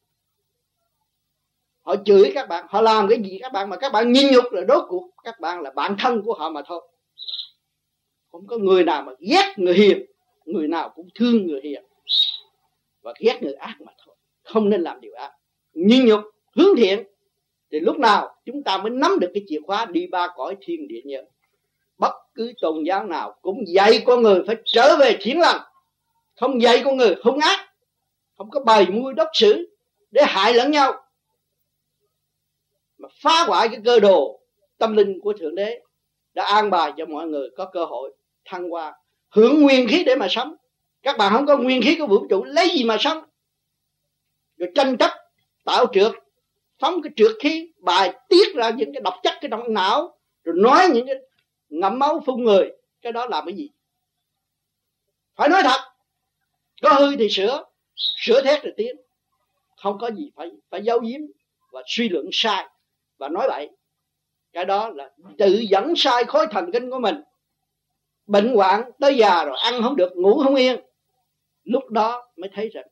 họ 1.82 1.96
chửi 2.04 2.32
các 2.34 2.48
bạn, 2.48 2.66
họ 2.68 2.80
làm 2.80 3.08
cái 3.08 3.18
gì 3.22 3.38
các 3.42 3.52
bạn 3.52 3.70
mà 3.70 3.76
các 3.76 3.92
bạn 3.92 4.12
nhịn 4.12 4.32
nhục 4.32 4.52
là 4.52 4.62
đốt 4.68 4.84
cuộc. 4.88 5.10
Các 5.24 5.40
bạn 5.40 5.62
là 5.62 5.70
bạn 5.70 5.96
thân 5.98 6.22
của 6.22 6.34
họ 6.34 6.50
mà 6.50 6.62
thôi. 6.66 6.88
Không 8.32 8.46
có 8.46 8.58
người 8.58 8.84
nào 8.84 9.02
mà 9.02 9.12
ghét 9.18 9.54
người 9.56 9.74
hiền, 9.74 10.04
người 10.44 10.68
nào 10.68 10.92
cũng 10.94 11.08
thương 11.14 11.46
người 11.46 11.60
hiền 11.64 11.84
và 13.02 13.14
ghét 13.20 13.42
người 13.42 13.52
ác 13.52 13.76
mà 13.80 13.92
thôi. 14.04 14.14
Không 14.42 14.68
nên 14.68 14.82
làm 14.82 15.00
điều 15.00 15.14
ác. 15.14 15.32
Nhịn 15.72 16.06
nhục, 16.06 16.20
hướng 16.56 16.76
thiện, 16.76 17.04
thì 17.72 17.80
lúc 17.80 17.98
nào 17.98 18.36
chúng 18.44 18.62
ta 18.62 18.78
mới 18.78 18.90
nắm 18.90 19.18
được 19.20 19.30
cái 19.34 19.42
chìa 19.48 19.60
khóa 19.66 19.84
đi 19.84 20.06
ba 20.06 20.28
cõi 20.36 20.56
thiên 20.60 20.88
địa 20.88 21.00
nhân 21.04 21.24
bất 21.98 22.12
cứ 22.34 22.52
tôn 22.60 22.84
giáo 22.84 23.04
nào 23.04 23.34
cũng 23.42 23.64
dạy 23.68 24.02
con 24.06 24.22
người 24.22 24.42
phải 24.46 24.56
trở 24.64 24.96
về 25.00 25.16
thiện 25.20 25.40
lành 25.40 25.60
không 26.40 26.62
dạy 26.62 26.82
con 26.84 26.96
người 26.96 27.14
hung 27.22 27.38
ác. 27.38 27.68
Không 28.36 28.50
có 28.50 28.60
bày 28.60 28.86
mưu 28.90 29.12
đốc 29.12 29.28
xử 29.32 29.76
để 30.10 30.22
hại 30.26 30.54
lẫn 30.54 30.70
nhau. 30.70 30.92
Mà 32.98 33.08
phá 33.22 33.44
hoại 33.46 33.68
cái 33.68 33.80
cơ 33.84 34.00
đồ 34.00 34.40
tâm 34.78 34.96
linh 34.96 35.20
của 35.20 35.32
thượng 35.32 35.54
đế 35.54 35.80
đã 36.34 36.44
an 36.44 36.70
bài 36.70 36.92
cho 36.96 37.06
mọi 37.06 37.26
người 37.26 37.48
có 37.56 37.70
cơ 37.72 37.84
hội 37.84 38.14
thăng 38.44 38.70
hoa, 38.70 38.94
hưởng 39.30 39.62
nguyên 39.62 39.88
khí 39.88 40.04
để 40.04 40.16
mà 40.16 40.26
sống. 40.30 40.54
Các 41.02 41.18
bạn 41.18 41.32
không 41.32 41.46
có 41.46 41.56
nguyên 41.56 41.82
khí 41.82 41.96
của 41.98 42.06
vũ 42.06 42.26
trụ, 42.30 42.44
lấy 42.44 42.68
gì 42.68 42.84
mà 42.84 42.96
sống? 43.00 43.24
Rồi 44.56 44.70
tranh 44.74 44.96
chấp, 44.96 45.10
tạo 45.64 45.86
trượt, 45.92 46.12
phóng 46.78 47.02
cái 47.02 47.12
trượt 47.16 47.32
khí, 47.40 47.72
bài 47.78 48.14
tiết 48.28 48.54
ra 48.54 48.70
những 48.70 48.92
cái 48.92 49.00
độc 49.00 49.14
chất, 49.22 49.34
cái 49.40 49.48
trong 49.50 49.74
não, 49.74 50.18
rồi 50.44 50.54
nói 50.58 50.88
những 50.92 51.06
cái 51.06 51.16
ngậm 51.68 51.98
máu 51.98 52.22
phun 52.26 52.44
người. 52.44 52.72
Cái 53.02 53.12
đó 53.12 53.26
làm 53.26 53.46
cái 53.46 53.54
gì? 53.54 53.70
Phải 55.36 55.48
nói 55.48 55.62
thật 55.62 55.89
có 56.82 56.90
hư 56.90 57.16
thì 57.16 57.28
sửa 57.28 57.64
sửa 57.96 58.42
thét 58.42 58.62
rồi 58.62 58.72
tiến. 58.76 58.96
Không 59.76 59.98
có 60.00 60.10
gì 60.10 60.30
phải 60.36 60.50
phải 60.70 60.82
giấu 60.82 61.00
giếm 61.00 61.20
và 61.72 61.82
suy 61.86 62.08
luận 62.08 62.28
sai. 62.32 62.68
Và 63.18 63.28
nói 63.28 63.48
vậy 63.48 63.70
cái 64.52 64.64
đó 64.64 64.90
là 64.94 65.10
tự 65.38 65.64
dẫn 65.70 65.92
sai 65.96 66.24
khối 66.24 66.46
thần 66.50 66.72
kinh 66.72 66.90
của 66.90 66.98
mình. 66.98 67.22
Bệnh 68.26 68.54
hoạn 68.54 68.90
tới 69.00 69.16
già 69.16 69.44
rồi, 69.44 69.56
ăn 69.64 69.82
không 69.82 69.96
được, 69.96 70.16
ngủ 70.16 70.42
không 70.44 70.54
yên. 70.54 70.80
Lúc 71.64 71.90
đó 71.90 72.28
mới 72.36 72.50
thấy 72.54 72.68
rằng, 72.68 72.86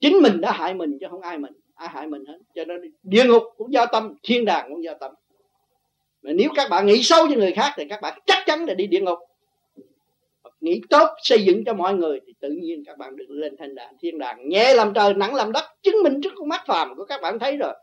chính 0.00 0.18
mình 0.22 0.40
đã 0.40 0.52
hại 0.52 0.74
mình 0.74 0.98
chứ 1.00 1.06
không 1.10 1.20
ai 1.20 1.38
mình, 1.38 1.52
ai 1.74 1.88
hại 1.88 2.06
mình 2.06 2.24
hết. 2.24 2.38
Cho 2.54 2.64
nên 2.64 2.92
địa 3.02 3.24
ngục 3.24 3.42
cũng 3.56 3.72
do 3.72 3.86
tâm, 3.86 4.14
thiên 4.22 4.44
đàng 4.44 4.66
cũng 4.68 4.84
do 4.84 4.94
tâm. 4.94 5.14
Mà 6.22 6.32
nếu 6.32 6.48
các 6.54 6.70
bạn 6.70 6.86
nghĩ 6.86 7.02
xấu 7.02 7.26
cho 7.26 7.34
người 7.36 7.52
khác 7.52 7.72
thì 7.76 7.84
các 7.88 8.00
bạn 8.00 8.18
chắc 8.26 8.38
chắn 8.46 8.64
là 8.64 8.74
đi 8.74 8.86
địa 8.86 9.00
ngục 9.00 9.18
nghĩ 10.60 10.80
tốt 10.90 11.08
xây 11.22 11.44
dựng 11.44 11.64
cho 11.64 11.74
mọi 11.74 11.94
người 11.94 12.20
thì 12.26 12.32
tự 12.40 12.48
nhiên 12.50 12.82
các 12.86 12.98
bạn 12.98 13.16
được 13.16 13.26
lên 13.28 13.56
thành 13.58 13.74
đàn 13.74 13.94
thiên 14.00 14.18
đàng 14.18 14.48
nhẹ 14.48 14.74
làm 14.74 14.94
trời 14.94 15.14
nặng 15.14 15.34
làm 15.34 15.52
đất 15.52 15.64
chứng 15.82 16.02
minh 16.02 16.20
trước 16.20 16.32
con 16.36 16.48
mắt 16.48 16.62
phàm 16.66 16.94
của 16.96 17.04
các 17.04 17.20
bạn 17.22 17.38
thấy 17.38 17.56
rồi. 17.56 17.74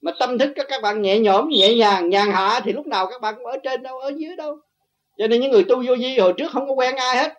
Mà 0.00 0.12
tâm 0.18 0.38
thức 0.38 0.52
các 0.54 0.66
các 0.68 0.82
bạn 0.82 1.02
nhẹ 1.02 1.18
nhõm 1.18 1.48
nhẹ 1.48 1.74
nhàng 1.74 2.08
nhàn 2.08 2.30
hạ 2.30 2.60
thì 2.64 2.72
lúc 2.72 2.86
nào 2.86 3.06
các 3.06 3.20
bạn 3.20 3.34
cũng 3.36 3.46
ở 3.46 3.58
trên 3.62 3.82
đâu 3.82 3.98
ở 3.98 4.12
dưới 4.16 4.36
đâu. 4.36 4.58
Cho 5.18 5.26
nên 5.26 5.40
những 5.40 5.50
người 5.50 5.64
tu 5.64 5.76
vô 5.86 5.94
vi 5.98 6.18
hồi 6.18 6.32
trước 6.36 6.50
không 6.50 6.66
có 6.68 6.72
quen 6.72 6.96
ai 6.96 7.16
hết. 7.16 7.32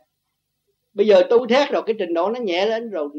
Bây 0.93 1.07
giờ 1.07 1.23
tu 1.29 1.47
thét 1.47 1.69
rồi 1.69 1.83
cái 1.85 1.95
trình 1.99 2.13
độ 2.13 2.29
nó 2.29 2.39
nhẹ 2.39 2.65
lên 2.65 2.89
rồi. 2.89 3.09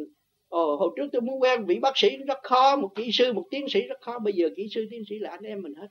Ồ, 0.49 0.77
hồi 0.77 0.91
trước 0.97 1.07
tôi 1.13 1.21
muốn 1.21 1.43
quen 1.43 1.67
vị 1.67 1.79
bác 1.79 1.99
sĩ 1.99 2.17
rất 2.17 2.39
khó 2.43 2.77
một 2.77 2.91
kỹ 2.95 3.11
sư 3.13 3.33
một 3.33 3.45
tiến 3.51 3.69
sĩ 3.69 3.81
rất 3.81 4.01
khó 4.01 4.19
bây 4.19 4.33
giờ 4.33 4.49
kỹ 4.57 4.69
sư 4.75 4.87
tiến 4.91 5.03
sĩ 5.09 5.19
là 5.19 5.31
anh 5.31 5.43
em 5.43 5.63
mình 5.63 5.75
hết. 5.75 5.89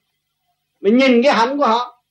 Mình 0.79 0.97
nhìn 0.97 1.23
cái 1.23 1.33
hạnh 1.33 1.57
của 1.57 1.65
họ. 1.65 2.03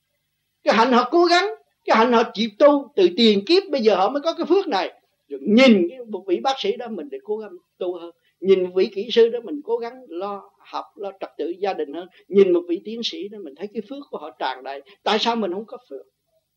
Cái 0.63 0.75
hạnh 0.75 0.91
họ 0.91 1.09
cố 1.11 1.25
gắng 1.25 1.45
cái 1.85 1.97
hạnh 1.97 2.13
họ 2.13 2.23
chịu 2.33 2.49
tu 2.59 2.91
từ 2.95 3.09
tiền 3.17 3.45
kiếp 3.45 3.63
bây 3.71 3.81
giờ 3.81 3.95
họ 3.95 4.09
mới 4.09 4.21
có 4.21 4.33
cái 4.33 4.45
phước 4.45 4.67
này. 4.67 5.01
Rồi 5.27 5.39
nhìn 5.43 5.87
một 6.07 6.23
vị 6.27 6.39
bác 6.39 6.59
sĩ 6.59 6.77
đó 6.77 6.87
mình 6.89 7.09
để 7.11 7.17
cố 7.23 7.37
gắng 7.37 7.51
tu 7.77 7.99
hơn. 7.99 8.11
Nhìn 8.39 8.63
một 8.63 8.69
vị 8.75 8.89
kỹ 8.95 9.09
sư 9.11 9.29
đó 9.29 9.39
mình 9.43 9.61
cố 9.63 9.77
gắng 9.77 9.93
lo 10.07 10.49
học, 10.59 10.85
lo 10.95 11.11
trật 11.19 11.29
tự 11.37 11.53
gia 11.59 11.73
đình 11.73 11.93
hơn. 11.93 12.07
Nhìn 12.27 12.53
một 12.53 12.61
vị 12.67 12.81
tiến 12.85 13.01
sĩ 13.03 13.27
đó 13.27 13.37
mình 13.43 13.55
thấy 13.55 13.67
cái 13.73 13.81
phước 13.89 14.03
của 14.11 14.17
họ 14.17 14.29
tràn 14.39 14.63
đầy. 14.63 14.81
Tại 15.03 15.19
sao 15.19 15.35
mình 15.35 15.53
không 15.53 15.65
có 15.65 15.77
phước? 15.89 16.05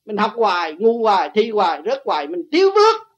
Mình 0.05 0.17
học 0.17 0.33
hoài, 0.35 0.73
ngu 0.79 1.02
hoài, 1.02 1.31
thi 1.35 1.50
hoài, 1.50 1.81
rớt 1.87 2.02
hoài, 2.05 2.26
mình 2.26 2.43
thiếu 2.52 2.71
phước. 2.75 3.09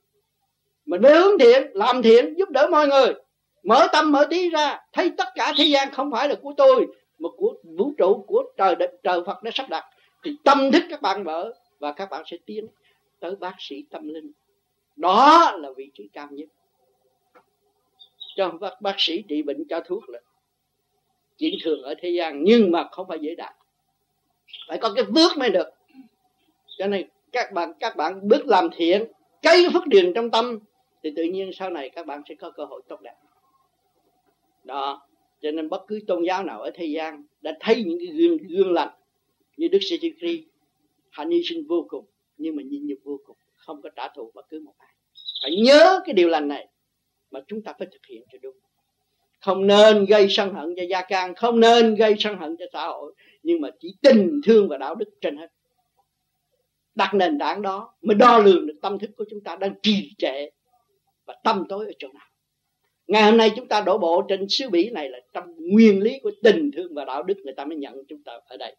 Mình 0.87 1.02
mới 1.02 1.14
hướng 1.14 1.38
thiện, 1.38 1.70
làm 1.75 2.02
thiện, 2.02 2.34
giúp 2.38 2.50
đỡ 2.50 2.68
mọi 2.70 2.88
người. 2.88 3.14
Mở 3.62 3.87
tâm, 3.92 4.12
mở 4.12 4.26
trí 4.30 4.50
ra. 4.50 4.80
Thấy 4.92 5.11
tất 5.16 5.28
cả 5.34 5.52
thế 5.56 5.64
gian 5.64 5.92
không 5.92 6.11
phải 6.12 6.28
là 6.28 6.34
của 6.34 6.52
tôi, 6.56 6.87
mà 7.18 7.28
của 7.37 7.54
vũ 7.78 7.92
trụ, 7.99 8.25
của 8.26 8.44
trời 8.56 8.75
đất, 8.75 8.90
trời 9.02 9.20
Phật 9.26 9.42
đã 9.42 9.50
sắp 9.54 9.68
đặt. 9.70 9.84
Thì 10.25 10.37
tâm 10.44 10.73
thức 10.73 10.82
các 10.90 11.02
bạn 11.02 11.25
mở 11.25 11.52
và 11.78 11.93
các 11.93 12.11
bạn 12.11 12.23
sẽ 12.26 12.37
tiến 12.47 12.66
tới 13.21 13.37
bác 13.37 13.54
sĩ 13.59 13.85
tâm 13.90 14.09
linh. 14.09 14.33
Đó 14.97 15.52
là 15.61 15.71
vị 15.76 15.90
trí 15.95 16.09
cao 16.12 16.28
nhất. 16.31 16.49
Cho 18.37 18.50
bác, 18.50 18.81
bác 18.81 18.95
sĩ 18.99 19.23
trị 19.28 19.43
bệnh 19.43 19.64
cho 19.69 19.81
thuốc 19.81 20.09
là 20.09 20.21
chuyện 21.38 21.54
thường 21.62 21.83
ở 21.83 21.95
thế 21.99 22.09
gian 22.09 22.45
nhưng 22.45 22.71
mà 22.71 22.88
không 22.93 23.09
phải 23.09 23.19
dễ 23.21 23.35
đạt. 23.35 23.54
Phải 24.69 24.78
có 24.78 24.93
cái 24.97 25.04
bước 25.04 25.33
mới 25.38 25.50
được. 25.50 25.69
Cho 26.78 26.87
nên 26.87 27.09
các 27.33 27.52
bạn 27.52 27.73
các 27.81 27.97
bạn 27.97 28.28
bước 28.28 28.47
làm 28.47 28.69
thiện 28.76 29.04
cây 29.43 29.66
phước 29.73 29.87
điền 29.87 30.12
trong 30.14 30.31
tâm 30.31 30.59
thì 31.02 31.12
tự 31.16 31.23
nhiên 31.23 31.50
sau 31.52 31.71
này 31.71 31.90
các 31.90 32.07
bạn 32.07 32.23
sẽ 32.28 32.35
có 32.35 32.50
cơ 32.50 32.64
hội 32.64 32.83
tốt 32.88 33.00
đẹp. 33.00 33.14
Đó 34.64 35.07
cho 35.43 35.50
nên 35.50 35.69
bất 35.69 35.85
cứ 35.88 36.00
tôn 36.07 36.25
giáo 36.25 36.45
nào 36.45 36.62
ở 36.62 36.71
thế 36.75 36.87
gian 36.87 37.25
đã 37.43 37.57
thấy 37.61 37.85
những 37.87 37.99
cái 37.99 38.07
gương 38.07 38.37
gương 38.37 38.73
lành 38.73 38.88
như 39.57 39.69
đức 39.69 39.78
sư 39.90 39.97
Kri 40.19 40.47
hạnh 41.14 41.30
hy 41.30 41.42
sinh 41.44 41.66
vô 41.68 41.87
cùng, 41.88 42.06
nhưng 42.37 42.56
mà 42.56 42.62
nhịn 42.62 42.87
nhục 42.87 42.99
vô 43.04 43.21
cùng, 43.26 43.37
không 43.54 43.83
có 43.83 43.90
trả 43.97 44.09
thù 44.16 44.30
bất 44.35 44.47
cứ 44.49 44.61
một 44.64 44.75
ai. 44.78 44.94
Phải 45.42 45.56
nhớ 45.64 46.00
cái 46.04 46.14
điều 46.14 46.28
lành 46.28 46.49
này 46.49 46.66
mà 47.30 47.40
chúng 47.47 47.62
ta 47.62 47.73
phải 47.78 47.88
thực 47.92 48.06
hiện 48.09 48.23
cho 48.33 48.38
đúng. 48.42 48.56
Không 49.40 49.66
nên 49.66 50.04
gây 50.04 50.26
sân 50.30 50.54
hận 50.54 50.75
cho 50.76 50.83
gia 50.90 51.02
can, 51.02 51.35
không 51.35 51.61
nên 51.61 51.94
gây 51.94 52.14
sân 52.18 52.38
hận 52.38 52.56
cho 52.59 52.64
xã 52.73 52.87
hội, 52.87 53.14
nhưng 53.42 53.61
mà 53.61 53.71
chỉ 53.80 53.97
tình 54.02 54.40
thương 54.44 54.68
và 54.68 54.78
đạo 54.78 54.94
đức 54.94 55.09
trên 55.21 55.37
hết. 55.37 55.49
Đặt 56.94 57.14
nền 57.14 57.38
tảng 57.38 57.62
đó 57.62 57.94
mới 58.02 58.14
đo 58.14 58.38
lường 58.38 58.66
được 58.66 58.78
tâm 58.83 58.99
thức 58.99 59.11
của 59.16 59.25
chúng 59.30 59.40
ta 59.40 59.56
đang 59.56 59.75
trì 59.83 60.11
trệ 60.18 60.50
và 61.26 61.37
tâm 61.44 61.64
tối 61.68 61.87
ở 61.87 61.92
chỗ 61.99 62.09
nào. 62.14 62.26
Ngày 63.06 63.23
hôm 63.23 63.37
nay 63.37 63.50
chúng 63.56 63.68
ta 63.68 63.80
đổ 63.80 63.99
bộ 63.99 64.23
trên 64.28 64.47
xứ 64.49 64.71
bỉ 64.71 64.90
này 64.90 65.11
là 65.11 65.18
trong 65.33 65.54
nguyên 65.59 66.02
lý 66.02 66.18
của 66.23 66.30
tình 66.42 66.71
thương 66.76 66.94
và 66.94 67.04
đạo 67.04 67.23
đức, 67.23 67.35
người 67.44 67.54
ta 67.56 67.64
mới 67.64 67.76
nhận 67.76 67.94
chúng 68.09 68.23
ta 68.23 68.40
ở 68.47 68.56
đây 68.56 68.76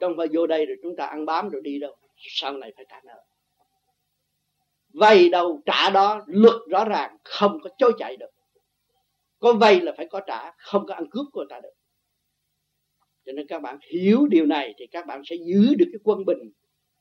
không 0.00 0.14
phải 0.16 0.26
vô 0.32 0.46
đây 0.46 0.66
rồi 0.66 0.76
chúng 0.82 0.96
ta 0.96 1.06
ăn 1.06 1.26
bám 1.26 1.48
rồi 1.48 1.62
đi 1.64 1.78
đâu, 1.78 1.96
sau 2.16 2.52
này 2.52 2.72
phải 2.76 2.84
trả 2.88 3.00
nợ. 3.04 3.24
Vay 4.92 5.28
đâu, 5.28 5.60
trả 5.66 5.90
đó, 5.90 6.24
luật 6.26 6.56
rõ 6.68 6.84
ràng, 6.84 7.16
không 7.24 7.58
có 7.62 7.70
chối 7.78 7.92
chạy 7.98 8.16
được. 8.16 8.30
Có 9.38 9.52
vay 9.52 9.80
là 9.80 9.92
phải 9.96 10.06
có 10.06 10.20
trả, 10.26 10.52
không 10.58 10.86
có 10.86 10.94
ăn 10.94 11.10
cướp 11.10 11.26
của 11.32 11.40
người 11.40 11.46
ta 11.50 11.60
được. 11.60 11.74
Cho 13.24 13.32
nên 13.32 13.46
các 13.46 13.62
bạn 13.62 13.78
hiểu 13.92 14.26
điều 14.26 14.46
này 14.46 14.74
thì 14.78 14.86
các 14.86 15.06
bạn 15.06 15.22
sẽ 15.24 15.36
giữ 15.36 15.74
được 15.78 15.86
cái 15.92 16.00
quân 16.04 16.24
bình. 16.24 16.52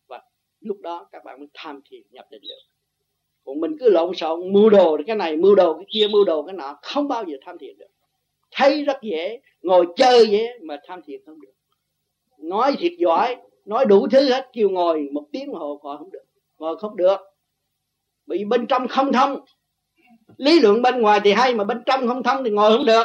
Và 0.08 0.22
lúc 0.60 0.80
đó 0.80 1.10
các 1.12 1.24
bạn 1.24 1.40
mới 1.40 1.48
tham 1.54 1.82
thiền, 1.90 2.02
nhập 2.12 2.26
định 2.32 2.42
được 2.42 2.76
còn 3.46 3.60
mình 3.60 3.78
cứ 3.80 3.90
lộn 3.90 4.16
xộn, 4.16 4.54
mưu 4.54 4.70
đồ 4.70 4.98
cái 5.08 5.16
này, 5.16 5.38
mưu 5.38 5.56
đồ 5.56 5.74
cái 5.78 5.86
kia, 5.90 6.08
mưu 6.12 6.26
đồ 6.26 6.44
cái 6.44 6.56
nọ, 6.56 6.80
không 6.82 7.08
bao 7.08 7.24
giờ 7.28 7.38
tham 7.46 7.58
thiền 7.58 7.78
được. 7.78 7.88
Thấy 8.52 8.84
rất 8.84 8.98
dễ, 9.02 9.42
ngồi 9.62 9.86
chơi 9.96 10.28
dễ 10.28 10.50
mà 10.62 10.80
tham 10.88 11.02
thiền 11.06 11.22
không 11.26 11.42
được 11.42 11.54
nói 12.50 12.76
thiệt 12.80 12.92
giỏi, 12.98 13.36
nói 13.66 13.86
đủ 13.86 14.08
thứ 14.12 14.30
hết, 14.30 14.50
kêu 14.54 14.70
ngồi 14.70 15.10
một 15.12 15.28
tiếng 15.32 15.54
hồ 15.54 15.80
ngồi 15.84 15.98
không 15.98 16.12
được, 16.12 16.24
ngồi 16.58 16.78
không 16.78 16.96
được. 16.96 17.18
Bị 18.26 18.46
bên 18.46 18.68
trong 18.68 18.88
không 18.88 19.14
thông. 19.14 19.46
Lý 20.38 20.60
luận 20.60 20.82
bên 20.82 21.02
ngoài 21.02 21.20
thì 21.24 21.32
hay 21.32 21.56
mà 21.56 21.64
bên 21.64 21.84
trong 21.86 22.08
không 22.08 22.24
thông 22.24 22.44
thì 22.44 22.50
ngồi 22.50 22.78
không 22.78 22.86
được. 22.86 23.04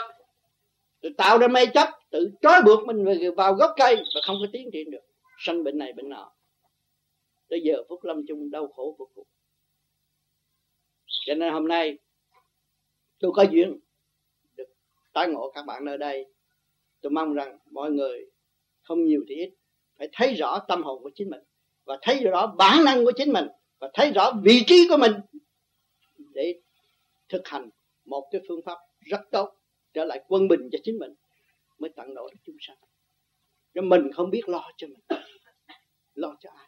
Tự 1.00 1.08
tạo 1.18 1.38
ra 1.38 1.48
mê 1.48 1.66
chấp, 1.66 1.88
tự 2.10 2.30
trói 2.42 2.62
buộc 2.62 2.86
mình 2.86 3.04
vào 3.36 3.54
gốc 3.54 3.70
cây 3.76 3.96
và 3.96 4.20
không 4.26 4.36
có 4.40 4.46
tiến 4.52 4.70
triển 4.72 4.90
được. 4.90 5.00
Sanh 5.38 5.64
bệnh 5.64 5.78
này 5.78 5.92
bệnh 5.92 6.08
nọ. 6.08 6.32
Tới 7.48 7.60
giờ 7.64 7.82
phút 7.88 8.04
lâm 8.04 8.26
chung 8.28 8.50
đau 8.50 8.68
khổ 8.68 8.96
vô 8.98 9.08
cùng. 9.14 9.26
Cho 11.26 11.34
nên 11.34 11.52
hôm 11.52 11.68
nay 11.68 11.98
tôi 13.18 13.32
có 13.34 13.42
duyên 13.42 13.80
được 14.56 14.68
tái 15.12 15.28
ngộ 15.28 15.50
các 15.54 15.66
bạn 15.66 15.84
nơi 15.84 15.98
đây. 15.98 16.26
Tôi 17.00 17.10
mong 17.10 17.34
rằng 17.34 17.58
mọi 17.70 17.90
người 17.90 18.29
không 18.90 19.04
nhiều 19.04 19.24
thì 19.28 19.34
ít. 19.34 19.50
Phải 19.98 20.08
thấy 20.12 20.34
rõ 20.34 20.58
tâm 20.68 20.82
hồn 20.82 21.02
của 21.02 21.10
chính 21.14 21.30
mình 21.30 21.40
và 21.84 21.98
thấy 22.02 22.18
rõ 22.18 22.46
bản 22.46 22.84
năng 22.84 23.04
của 23.04 23.12
chính 23.16 23.32
mình 23.32 23.48
và 23.78 23.90
thấy 23.94 24.12
rõ 24.12 24.32
vị 24.42 24.62
trí 24.66 24.88
của 24.88 24.96
mình 24.96 25.12
để 26.34 26.60
thực 27.28 27.48
hành 27.48 27.70
một 28.04 28.28
cái 28.30 28.40
phương 28.48 28.60
pháp 28.64 28.78
rất 29.00 29.20
tốt, 29.30 29.52
trở 29.94 30.04
lại 30.04 30.24
quân 30.28 30.48
bình 30.48 30.68
cho 30.72 30.78
chính 30.82 30.98
mình 30.98 31.14
mới 31.78 31.90
tận 31.96 32.14
độ 32.14 32.28
được 32.32 32.38
chúng 32.44 32.56
sanh. 32.60 32.76
Cho 33.74 33.82
mình 33.82 34.12
không 34.12 34.30
biết 34.30 34.48
lo 34.48 34.70
cho 34.76 34.86
mình, 34.86 35.20
lo 36.14 36.36
cho 36.40 36.50
ai. 36.56 36.66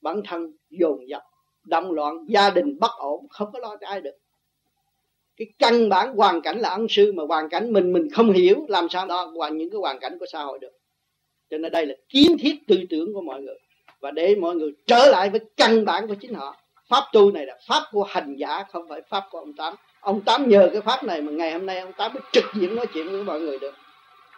Bản 0.00 0.22
thân 0.28 0.56
dồn 0.70 1.08
dập 1.08 1.22
động 1.64 1.92
loạn, 1.92 2.26
gia 2.28 2.50
đình 2.50 2.78
bất 2.80 2.90
ổn, 2.98 3.28
không 3.28 3.52
có 3.52 3.58
lo 3.58 3.76
cho 3.80 3.86
ai 3.86 4.00
được. 4.00 4.16
Cái 5.36 5.46
căn 5.58 5.88
bản, 5.88 6.16
hoàn 6.16 6.40
cảnh 6.40 6.58
là 6.58 6.68
ân 6.68 6.86
sư 6.88 7.12
mà 7.12 7.24
hoàn 7.28 7.48
cảnh 7.48 7.72
mình 7.72 7.92
mình 7.92 8.10
không 8.10 8.32
hiểu 8.32 8.66
làm 8.68 8.88
sao 8.88 9.06
đó 9.06 9.32
hoàn 9.36 9.58
những 9.58 9.70
cái 9.70 9.78
hoàn 9.78 9.98
cảnh 10.00 10.18
của 10.20 10.26
xã 10.32 10.42
hội 10.42 10.58
được 10.58 10.72
cho 11.54 11.58
nên 11.58 11.72
đây 11.72 11.86
là 11.86 11.94
kiến 12.08 12.36
thiết 12.38 12.66
tư 12.66 12.76
tưởng 12.90 13.14
của 13.14 13.20
mọi 13.20 13.42
người. 13.42 13.54
Và 14.00 14.10
để 14.10 14.34
mọi 14.34 14.54
người 14.54 14.72
trở 14.86 15.06
lại 15.06 15.30
với 15.30 15.40
căn 15.56 15.84
bản 15.84 16.08
của 16.08 16.14
chính 16.14 16.34
họ. 16.34 16.56
Pháp 16.88 17.04
tu 17.12 17.32
này 17.32 17.46
là 17.46 17.58
pháp 17.68 17.82
của 17.92 18.02
hành 18.02 18.36
giả, 18.36 18.64
không 18.72 18.88
phải 18.88 19.00
pháp 19.08 19.24
của 19.30 19.38
ông 19.38 19.52
tám. 19.52 19.74
Ông 20.00 20.20
tám 20.20 20.48
nhờ 20.48 20.68
cái 20.72 20.80
pháp 20.80 21.04
này 21.04 21.22
mà 21.22 21.32
ngày 21.32 21.52
hôm 21.52 21.66
nay 21.66 21.78
ông 21.78 21.92
tám 21.96 22.14
mới 22.14 22.22
trực 22.32 22.44
diện 22.54 22.74
nói 22.74 22.86
chuyện 22.94 23.10
với 23.10 23.24
mọi 23.24 23.40
người 23.40 23.58
được. 23.58 23.74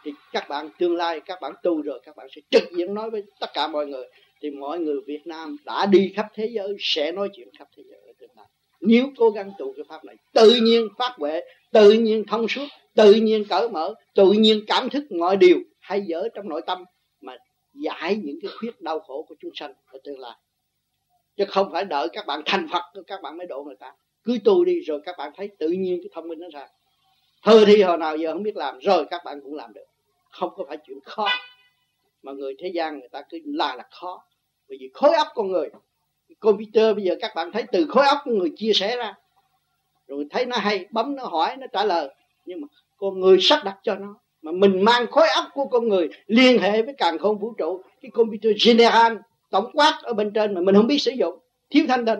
Thì 0.05 0.13
các 0.33 0.49
bạn 0.49 0.71
tương 0.79 0.97
lai, 0.97 1.21
các 1.21 1.41
bạn 1.41 1.53
tu 1.63 1.83
rồi, 1.83 2.01
các 2.05 2.17
bạn 2.17 2.27
sẽ 2.35 2.41
trực 2.51 2.71
diện 2.77 2.95
nói 2.95 3.11
với 3.11 3.23
tất 3.41 3.51
cả 3.55 3.69
mọi 3.69 3.87
người. 3.87 4.05
Thì 4.43 4.51
mọi 4.51 4.79
người 4.79 4.97
Việt 5.07 5.27
Nam 5.27 5.57
đã 5.65 5.87
đi 5.87 6.13
khắp 6.17 6.27
thế 6.35 6.49
giới, 6.53 6.77
sẽ 6.79 7.13
nói 7.13 7.29
chuyện 7.37 7.49
khắp 7.59 7.69
thế 7.77 7.83
giới 7.91 8.01
ở 8.07 8.13
tương 8.21 8.31
lai 8.37 8.47
nếu 8.81 9.11
cố 9.17 9.31
gắng 9.31 9.53
tu 9.59 9.73
cái 9.77 9.85
pháp 9.89 10.05
này, 10.05 10.17
tự 10.33 10.55
nhiên 10.63 10.89
phát 10.99 11.15
huệ, 11.19 11.43
tự 11.73 11.93
nhiên 11.93 12.25
thông 12.29 12.49
suốt, 12.49 12.67
tự 12.95 13.15
nhiên 13.15 13.45
cởi 13.49 13.69
mở, 13.69 13.95
tự 14.15 14.33
nhiên 14.33 14.61
cảm 14.67 14.91
thức 14.91 15.13
mọi 15.13 15.37
điều, 15.37 15.57
hay 15.81 16.03
dở 16.07 16.29
trong 16.35 16.49
nội 16.49 16.63
tâm 16.67 16.85
giải 17.77 18.17
những 18.25 18.39
cái 18.43 18.51
khuyết 18.59 18.81
đau 18.81 19.01
khổ 19.01 19.25
của 19.29 19.35
chúng 19.39 19.51
sanh 19.55 19.73
ở 19.87 19.99
tương 20.05 20.19
lai. 20.19 20.37
Chứ 21.37 21.45
không 21.49 21.73
phải 21.73 21.85
đợi 21.85 22.09
các 22.12 22.27
bạn 22.27 22.43
thành 22.47 22.67
Phật, 22.73 22.83
các 23.07 23.23
bạn 23.23 23.39
mới 23.39 23.47
độ 23.47 23.65
người 23.65 23.77
ta. 23.77 23.93
Cứ 24.25 24.39
tu 24.45 24.65
đi 24.65 24.81
rồi 24.81 25.01
các 25.05 25.15
bạn 25.19 25.33
thấy 25.37 25.49
tự 25.59 25.69
nhiên 25.69 26.01
cái 26.03 26.11
thông 26.15 26.29
minh 26.29 26.39
nó 26.39 26.47
ra. 26.53 26.69
Thơ 27.43 27.65
thi 27.67 27.83
hồi 27.83 27.99
nào 27.99 28.17
giờ 28.17 28.33
không 28.33 28.43
biết 28.43 28.57
làm, 28.57 28.79
rồi 28.79 29.07
các 29.11 29.25
bạn 29.25 29.41
cũng 29.43 29.55
làm 29.55 29.73
được. 29.73 29.85
Không 30.31 30.51
có 30.57 30.65
phải 30.69 30.77
chuyện 30.87 30.99
khó. 31.05 31.29
Mà 32.23 32.33
người 32.33 32.55
thế 32.59 32.69
gian 32.75 32.99
người 32.99 33.09
ta 33.09 33.23
cứ 33.29 33.39
là 33.45 33.77
là 33.77 33.85
khó. 33.91 34.25
Bởi 34.69 34.79
vì 34.81 34.91
khối 34.95 35.15
óc 35.15 35.27
con 35.35 35.49
người 35.49 35.71
computer 36.41 36.97
bây 36.97 37.05
giờ 37.05 37.17
các 37.21 37.33
bạn 37.35 37.53
thấy 37.53 37.65
từ 37.73 37.87
khối 37.89 38.07
óc 38.07 38.19
con 38.25 38.39
người 38.39 38.53
chia 38.57 38.73
sẻ 38.75 38.97
ra. 38.97 39.15
Rồi 40.07 40.27
thấy 40.31 40.47
nó 40.47 40.57
hay, 40.57 40.87
bấm 40.91 41.17
nó 41.17 41.25
hỏi, 41.25 41.57
nó 41.57 41.67
trả 41.73 41.85
lời. 41.85 42.15
Nhưng 42.45 42.61
mà 42.61 42.69
con 42.97 43.21
người 43.21 43.39
sắp 43.41 43.61
đặt 43.65 43.79
cho 43.83 43.95
nó 43.95 44.21
mà 44.47 44.53
mình 44.53 44.85
mang 44.85 45.07
khối 45.07 45.29
óc 45.29 45.45
của 45.55 45.67
con 45.67 45.89
người 45.89 46.09
liên 46.27 46.59
hệ 46.59 46.83
với 46.83 46.95
càng 46.99 47.19
không 47.19 47.39
vũ 47.39 47.55
trụ, 47.59 47.83
cái 48.01 48.11
computer 48.11 48.53
general, 48.67 49.17
tổng 49.51 49.71
quát 49.73 50.01
ở 50.03 50.13
bên 50.13 50.33
trên 50.33 50.55
mà 50.55 50.61
mình 50.61 50.75
không 50.75 50.87
biết 50.87 50.99
sử 50.99 51.11
dụng, 51.11 51.39
thiếu 51.71 51.85
thanh 51.89 52.07
tịnh. 52.07 52.19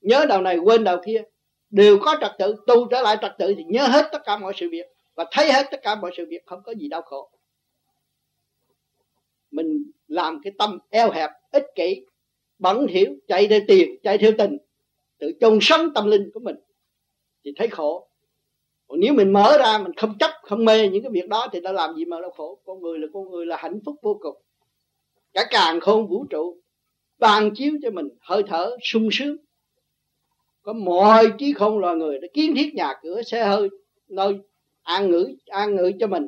Nhớ 0.00 0.26
đầu 0.28 0.40
này 0.40 0.58
quên 0.58 0.84
đầu 0.84 0.98
kia, 1.06 1.22
đều 1.70 1.98
có 1.98 2.16
trật 2.20 2.32
tự, 2.38 2.56
tu 2.66 2.88
trở 2.90 3.02
lại 3.02 3.16
trật 3.22 3.32
tự 3.38 3.54
thì 3.56 3.64
nhớ 3.64 3.86
hết 3.86 4.08
tất 4.12 4.18
cả 4.24 4.36
mọi 4.36 4.52
sự 4.56 4.68
việc 4.70 4.86
và 5.14 5.24
thấy 5.30 5.52
hết 5.52 5.66
tất 5.70 5.80
cả 5.82 5.94
mọi 5.94 6.10
sự 6.16 6.26
việc, 6.28 6.46
không 6.46 6.62
có 6.62 6.72
gì 6.72 6.88
đau 6.88 7.02
khổ. 7.02 7.30
Mình 9.50 9.90
làm 10.08 10.40
cái 10.44 10.52
tâm 10.58 10.78
eo 10.90 11.10
hẹp, 11.10 11.30
ích 11.50 11.66
kỷ, 11.74 12.06
bẩn 12.58 12.86
thiểu 12.88 13.12
chạy 13.28 13.46
theo 13.46 13.60
tiền, 13.68 13.96
chạy 14.02 14.18
theo 14.18 14.32
tình, 14.38 14.56
tự 15.18 15.32
chôn 15.40 15.58
sống 15.62 15.94
tâm 15.94 16.06
linh 16.06 16.30
của 16.34 16.40
mình 16.40 16.56
thì 17.44 17.52
thấy 17.56 17.68
khổ 17.68 18.05
còn 18.88 19.00
nếu 19.00 19.14
mình 19.14 19.32
mở 19.32 19.56
ra, 19.58 19.78
mình 19.78 19.92
không 19.96 20.18
chấp, 20.18 20.30
không 20.42 20.64
mê 20.64 20.88
những 20.88 21.02
cái 21.02 21.10
việc 21.12 21.28
đó 21.28 21.48
thì 21.52 21.60
đã 21.60 21.72
làm 21.72 21.94
gì 21.94 22.04
mà 22.04 22.20
đau 22.20 22.30
khổ. 22.30 22.58
Con 22.64 22.82
người 22.82 22.98
là 22.98 23.06
con 23.12 23.30
người 23.30 23.46
là 23.46 23.56
hạnh 23.56 23.80
phúc 23.86 23.96
vô 24.02 24.18
cùng. 24.20 24.36
Cả 25.34 25.44
càng 25.50 25.80
khôn 25.80 26.06
vũ 26.06 26.24
trụ, 26.30 26.56
ban 27.18 27.54
chiếu 27.54 27.72
cho 27.82 27.90
mình 27.90 28.08
hơi 28.20 28.42
thở 28.46 28.76
sung 28.82 29.08
sướng. 29.12 29.36
Có 30.62 30.72
mọi 30.72 31.32
trí 31.38 31.52
khôn 31.52 31.78
loài 31.78 31.96
người 31.96 32.18
đã 32.18 32.28
kiến 32.34 32.54
thiết 32.56 32.74
nhà 32.74 32.94
cửa, 33.02 33.22
xe 33.22 33.44
hơi 33.44 33.68
nơi 34.08 34.38
an 34.82 35.10
ngữ 35.10 35.34
an 35.46 35.76
ngữ 35.76 35.92
cho 36.00 36.06
mình. 36.06 36.26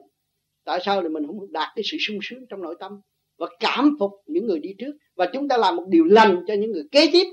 Tại 0.64 0.80
sao 0.84 1.02
thì 1.02 1.08
mình 1.08 1.26
không 1.26 1.52
đạt 1.52 1.68
cái 1.76 1.82
sự 1.84 1.96
sung 2.00 2.18
sướng 2.22 2.46
trong 2.46 2.62
nội 2.62 2.74
tâm 2.80 3.00
và 3.38 3.46
cảm 3.60 3.96
phục 4.00 4.10
những 4.26 4.46
người 4.46 4.58
đi 4.58 4.74
trước? 4.78 4.92
Và 5.14 5.26
chúng 5.32 5.48
ta 5.48 5.56
làm 5.56 5.76
một 5.76 5.84
điều 5.88 6.04
lành 6.04 6.44
cho 6.46 6.54
những 6.54 6.72
người 6.72 6.84
kế 6.92 7.10
tiếp. 7.12 7.26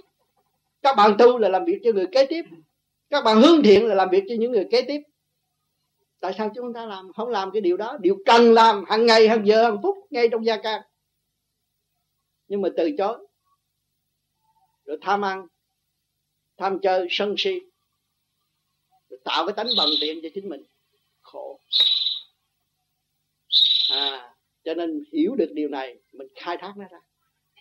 Các 0.81 0.95
bạn 0.97 1.15
tu 1.19 1.37
là 1.37 1.49
làm 1.49 1.65
việc 1.65 1.79
cho 1.83 1.91
người 1.91 2.07
kế 2.11 2.25
tiếp. 2.25 2.45
Các 3.09 3.23
bạn 3.23 3.41
hướng 3.41 3.63
thiện 3.63 3.87
là 3.87 3.95
làm 3.95 4.09
việc 4.09 4.23
cho 4.29 4.35
những 4.39 4.51
người 4.51 4.67
kế 4.71 4.81
tiếp 4.81 5.01
tại 6.25 6.33
sao 6.37 6.51
chúng 6.55 6.73
ta 6.73 6.85
làm, 6.85 7.13
không 7.13 7.29
làm 7.29 7.51
cái 7.51 7.61
điều 7.61 7.77
đó? 7.77 7.97
Điều 8.01 8.17
cần 8.25 8.53
làm 8.53 8.83
hàng 8.87 9.05
ngày, 9.05 9.27
hàng 9.27 9.47
giờ, 9.47 9.63
hàng 9.63 9.77
phút, 9.83 9.97
ngay 10.09 10.27
trong 10.31 10.45
gia 10.45 10.57
can. 10.57 10.81
Nhưng 12.47 12.61
mà 12.61 12.69
từ 12.77 12.91
chối. 12.97 13.27
Rồi 14.85 14.97
tham 15.01 15.25
ăn, 15.25 15.47
tham 16.57 16.79
chơi, 16.81 17.07
sân 17.09 17.35
si. 17.37 17.59
Rồi 19.09 19.19
tạo 19.23 19.47
cái 19.47 19.53
tánh 19.53 19.67
bằng 19.77 19.87
tiện 20.01 20.19
cho 20.23 20.29
chính 20.33 20.49
mình. 20.49 20.63
Khổ. 21.21 21.59
À 23.91 24.35
cho 24.63 24.73
nên 24.73 25.03
hiểu 25.13 25.35
được 25.35 25.49
điều 25.53 25.69
này, 25.69 25.95
mình 26.13 26.27
khai 26.35 26.57
thác 26.57 26.73
nó 26.77 26.85
ra. 26.91 26.99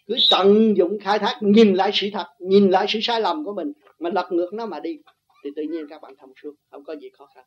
Cứ 0.07 0.17
tận 0.31 0.77
dụng 0.77 0.99
khai 1.01 1.19
thác, 1.19 1.39
nhìn 1.41 1.75
lại 1.75 1.91
sự 1.95 2.09
thật, 2.13 2.27
nhìn 2.39 2.71
lại 2.71 2.87
sự 2.89 2.99
sai 3.03 3.21
lầm 3.21 3.45
của 3.45 3.53
mình, 3.53 3.73
mà 3.99 4.11
lật 4.11 4.29
ngược 4.33 4.55
nó 4.55 4.67
mà 4.67 4.81
đi, 4.81 4.99
thì 5.45 5.51
tự 5.57 5.63
nhiên 5.63 5.87
các 5.91 6.03
bạn 6.03 6.15
thông 6.17 6.33
suốt 6.43 6.55
không 6.71 6.85
có 6.85 6.97
gì 6.97 7.11
khó 7.19 7.27
khăn 7.35 7.45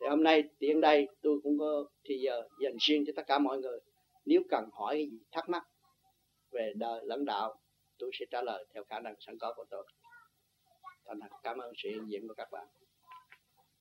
thì 0.00 0.06
hôm 0.06 0.22
nay 0.22 0.44
tiện 0.58 0.80
đây 0.80 1.08
tôi 1.22 1.40
cũng 1.42 1.58
có 1.58 1.84
thì 2.04 2.18
giờ 2.18 2.42
dành 2.62 2.76
riêng 2.80 3.04
cho 3.06 3.12
tất 3.16 3.22
cả 3.26 3.38
mọi 3.38 3.58
người. 3.58 3.78
Nếu 4.24 4.42
cần 4.50 4.68
hỏi 4.72 5.08
gì, 5.10 5.18
thắc 5.32 5.48
mắc 5.48 5.62
về 6.50 6.72
đời 6.76 7.00
lãnh 7.04 7.24
đạo, 7.24 7.60
tôi 7.98 8.10
sẽ 8.12 8.26
trả 8.30 8.42
lời 8.42 8.64
theo 8.74 8.84
khả 8.84 9.00
năng 9.00 9.14
sẵn 9.20 9.38
có 9.40 9.52
của 9.56 9.64
tôi. 9.70 9.86
Thành 11.06 11.18
cảm 11.42 11.58
ơn 11.58 11.72
sự 11.76 11.88
hiện 11.88 12.10
diện 12.10 12.28
của 12.28 12.34
các 12.34 12.48
bạn. 12.52 12.66